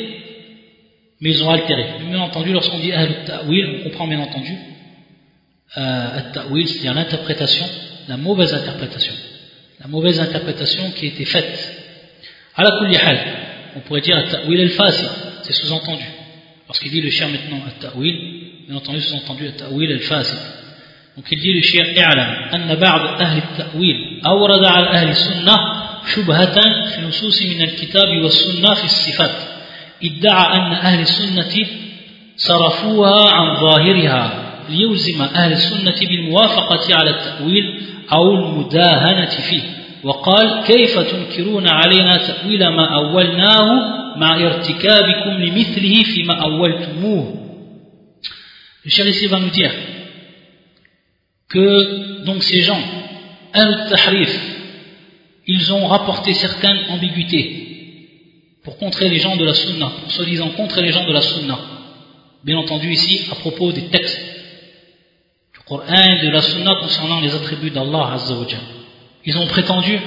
[1.22, 1.86] mais ils ont altéré.
[2.10, 2.92] Bien entendu, lorsqu'on dit
[3.26, 4.54] ta'wil, on comprend bien entendu
[5.78, 7.66] euh, ta'wil, c'est-à-dire l'interprétation,
[8.08, 9.14] la mauvaise interprétation,
[9.80, 11.80] la mauvaise interprétation qui a été faite.
[12.56, 12.98] À la kulli
[13.76, 15.06] on pourrait dire ta'wil al-fasi,
[15.44, 16.06] c'est sous-entendu.
[16.66, 20.36] Parce qu'il dit le chien maintenant at-ta'wil, bien entendu sous-entendu at-ta'wil al-fasi.
[21.18, 25.56] وكدير الشيخ اعلم أن بعض أهل التأويل أورد على أهل السنة
[26.16, 29.36] شبهة في نصوص من الكتاب والسنة في الصفات
[30.04, 31.68] ادعى أن أهل السنة
[32.38, 37.82] صرفوها عن ظاهرها ليلزم أهل السنة بالموافقة على التأويل
[38.14, 39.62] أو المداهنة فيه.
[40.04, 43.68] وقال كيف تنكرون علينا تأويل ما أولناه
[44.18, 47.44] مع ارتكابكم لمثله فيما أولتموه؟
[48.86, 50.03] الشيخ يسيب nous
[51.54, 52.82] que donc ces gens,
[53.54, 54.40] al-tahrif,
[55.46, 57.60] ils ont rapporté certaines ambiguïtés
[58.64, 61.60] pour contrer les gens de la sunna, pour soi-disant contrer les gens de la sunna.
[62.44, 64.20] Bien entendu ici, à propos des textes
[65.54, 65.86] du Coran
[66.24, 68.46] de la sunna concernant les attributs d'Allah Azza wa
[69.26, 70.00] ils ont prétendu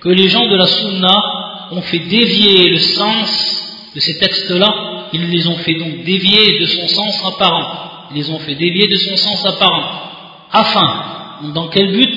[0.00, 5.30] que les gens de la Sunna ont fait dévier le sens de ces textes-là, ils
[5.30, 8.08] les ont fait donc dévier de son sens apparent.
[8.10, 10.13] Ils les ont fait dévier de son sens apparent.
[10.56, 12.16] Afin, dans quel but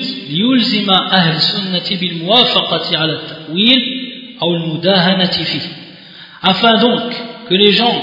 [6.40, 8.00] Afin donc que les gens,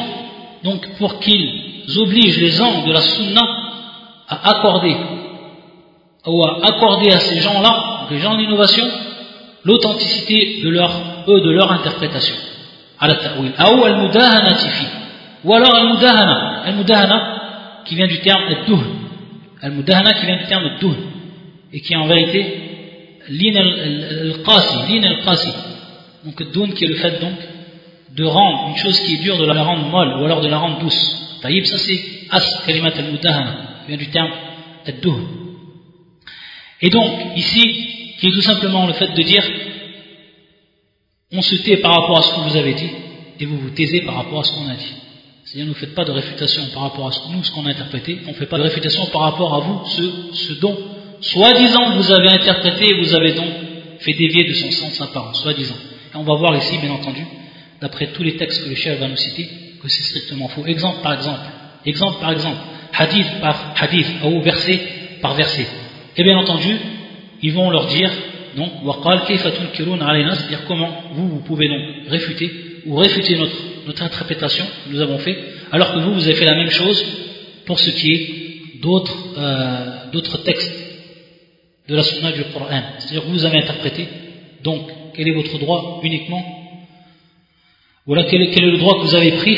[0.61, 3.41] donc pour qu'ils obligent les gens de la Sunna
[4.27, 4.97] à accorder
[6.25, 8.85] ou à accorder à ces gens-là les gens d'innovation,
[9.63, 10.91] l'authenticité de leur,
[11.29, 12.35] eux, de leur interprétation.
[15.45, 16.63] Ou alors al-mudahana.
[16.65, 19.04] Al-mudahana qui vient du terme al-duhn.
[19.61, 20.95] Al-mudahana qui vient du terme al-duhn.
[21.73, 22.45] Et qui est en vérité
[23.29, 24.99] l'in al-qasi.
[25.03, 25.53] Al-qasi.
[26.25, 27.37] Donc al qui est le fait donc
[28.15, 30.57] de rendre une chose qui est dure de la rendre molle ou alors de la
[30.57, 31.39] rendre douce.
[31.41, 31.99] Taïb, ça c'est
[32.31, 33.55] as kalimat al-mudahana.
[33.81, 34.31] Qui vient du terme
[34.85, 35.21] al-duhn.
[36.81, 39.43] Et donc, ici, qui est tout simplement le fait de dire
[41.31, 42.89] on se tait par rapport à ce que vous avez dit
[43.39, 44.93] et vous vous taisez par rapport à ce qu'on a dit.
[45.55, 48.31] C'est-à-dire, ne faites pas de réfutation par rapport à nous, ce qu'on a interprété, on
[48.31, 50.77] ne fait pas de réfutation par rapport à vous, ce, dont,
[51.21, 53.47] soi-disant, vous avez interprété et vous avez donc
[53.99, 55.77] fait dévier de son sens apparent, soi-disant.
[56.13, 57.25] Et on va voir ici, bien entendu,
[57.79, 59.49] d'après tous les textes que le chef va nous citer,
[59.81, 60.65] que c'est strictement faux.
[60.65, 61.39] Exemple par exemple,
[61.85, 62.57] exemple par exemple,
[62.91, 64.81] hadith par hadith, ou verset
[65.21, 65.67] par verset.
[66.17, 66.75] Et bien entendu,
[67.41, 68.11] ils vont leur dire,
[68.57, 72.51] donc, c'est-à-dire comment vous, vous pouvez donc réfuter
[72.85, 75.37] ou réfuter notre, notre interprétation nous avons fait,
[75.71, 77.03] alors que vous, vous avez fait la même chose
[77.65, 80.73] pour ce qui est d'autres euh, textes
[81.87, 82.81] de la sunna du Coran.
[82.99, 84.07] C'est-à-dire que vous avez interprété,
[84.63, 86.43] donc, quel est votre droit uniquement?
[88.05, 89.57] Voilà, quel est, quel est le droit que vous avez pris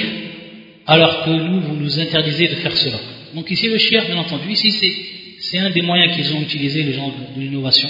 [0.86, 2.98] alors que nous, vous nous interdisez de faire cela.
[3.36, 6.84] Donc ici, le shir, bien entendu, ici, c'est c'est un des moyens qu'ils ont utilisé,
[6.84, 7.90] les gens de, l'innovation,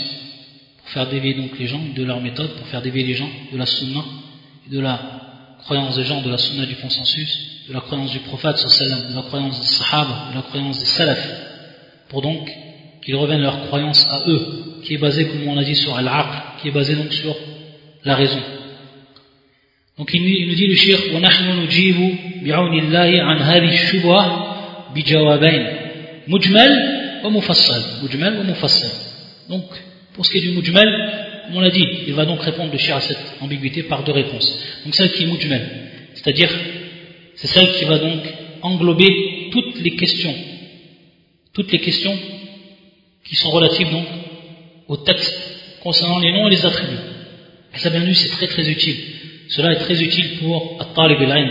[0.79, 3.57] pour faire dévier donc les gens de leur méthode, pour faire dévier les gens de
[3.57, 4.03] la sunna,
[4.69, 5.26] de la
[5.66, 7.38] croyance des gens de la sunna du consensus,
[7.68, 11.26] de la croyance du prophète, de la croyance des sahaba, de la croyance des salaf,
[12.09, 12.51] pour donc
[13.05, 16.11] qu'ils reviennent leur croyance à eux, qui est basée, comme on a dit, sur al
[16.61, 17.36] qui est basée donc sur
[18.05, 18.40] la raison.
[19.99, 21.99] Donc il nous dit le shir, وَنَحْنُ نُجِيبُ
[22.45, 25.66] بِعَوْنِ اللَّهِ عَنْ هَذِي الشُّبْهَةِ بِجَوَابَيْنِ
[26.28, 27.03] مُجْمَلْ
[29.49, 29.64] donc,
[30.14, 30.88] pour ce qui est du mujmal,
[31.36, 34.52] comme on l'a dit, il va donc répondre de à cette ambiguïté par deux réponses.
[34.84, 35.62] Donc celle qui est mujmal,
[36.14, 36.50] c'est-à-dire,
[37.36, 38.22] c'est celle qui va donc
[38.62, 40.34] englober toutes les questions,
[41.54, 42.18] toutes les questions
[43.24, 44.06] qui sont relatives donc
[44.88, 47.00] au texte concernant les noms et les attributs.
[47.74, 48.98] Et ça, bien entendu, c'est très très utile.
[49.50, 50.78] Cela est très utile pour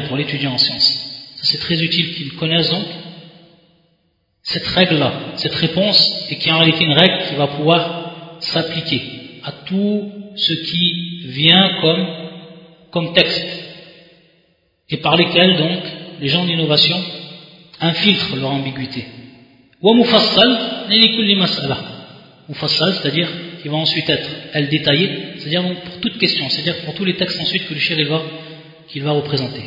[0.09, 1.35] pour l'étudiant en sciences.
[1.37, 2.87] Ça, c'est très utile qu'ils connaissent donc
[4.43, 9.01] cette règle-là, cette réponse, et qui est en réalité une règle qui va pouvoir s'appliquer
[9.47, 12.07] à tout ce qui vient comme,
[12.91, 13.47] comme texte,
[14.91, 15.83] et par lesquels donc
[16.21, 16.97] les gens d'innovation
[17.81, 19.05] infiltrent leur ambiguïté.
[19.81, 20.89] Ou mufassal,
[22.49, 23.29] Mufassal, c'est-à-dire
[23.63, 27.15] qui va ensuite être elle détaillée, c'est-à-dire donc pour toute question, c'est-à-dire pour tous les
[27.15, 28.23] textes ensuite que le shir va
[28.89, 29.63] qu'il va représenter.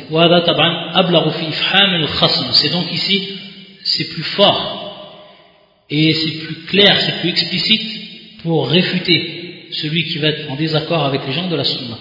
[2.52, 3.28] C'est donc ici
[3.84, 5.16] c'est plus fort
[5.88, 9.39] et c'est plus clair, c'est plus explicite pour réfuter
[9.72, 11.98] celui qui va être en désaccord avec les gens de la Sunna.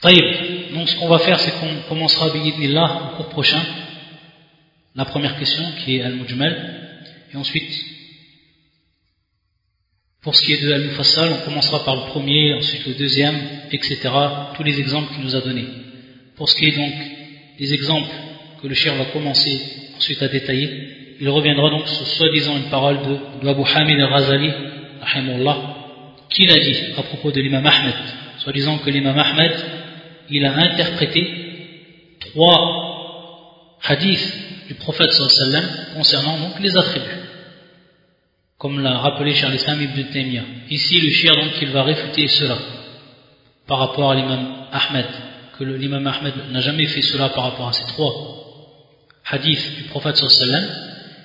[0.00, 0.74] Taïb.
[0.74, 3.62] Donc ce qu'on va faire, c'est qu'on commencera là au cours prochain
[4.94, 6.98] la première question qui est Al-Mujmal,
[7.32, 7.84] et ensuite,
[10.20, 13.36] pour ce qui est de Al-Mufassal, on commencera par le premier, ensuite le deuxième,
[13.70, 13.98] etc.
[14.54, 15.66] Tous les exemples qu'il nous a donnés.
[16.36, 16.92] Pour ce qui est donc
[17.58, 18.10] des exemples
[18.60, 19.62] que le cher va commencer
[19.96, 24.52] ensuite à détailler, il reviendra donc sur soi-disant une parole de, de Abu Hamid al-Ghazali,
[26.30, 27.94] qui l'a dit à propos de l'imam Ahmed,
[28.38, 29.52] soi-disant que l'imam Ahmed,
[30.30, 37.20] il a interprété trois hadiths du prophète sallam concernant donc les attributs.
[38.58, 40.44] Comme l'a rappelé Charles Islam ibn Taymiyyah.
[40.70, 42.58] Ici, le shir donc il va réfuter cela
[43.66, 45.06] par rapport à l'imam Ahmed,
[45.58, 48.12] que l'imam Ahmed n'a jamais fait cela par rapport à ces trois
[49.28, 50.64] hadiths du prophète sallam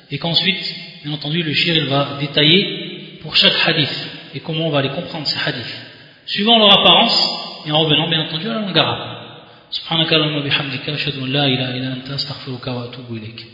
[0.10, 2.87] et qu'ensuite, bien entendu, le shir va détailler
[3.27, 3.97] pour chaque hadith
[4.35, 5.81] et comment on va les comprendre ces hadiths,
[6.27, 7.17] suivant leur apparence
[7.67, 9.09] et en revenant bien entendu à la langue arabe.
[9.73, 13.47] سبحانك اللهم وبحمدك أشهد أن لا إله إلا أنت أستغفرك وأتوب إليك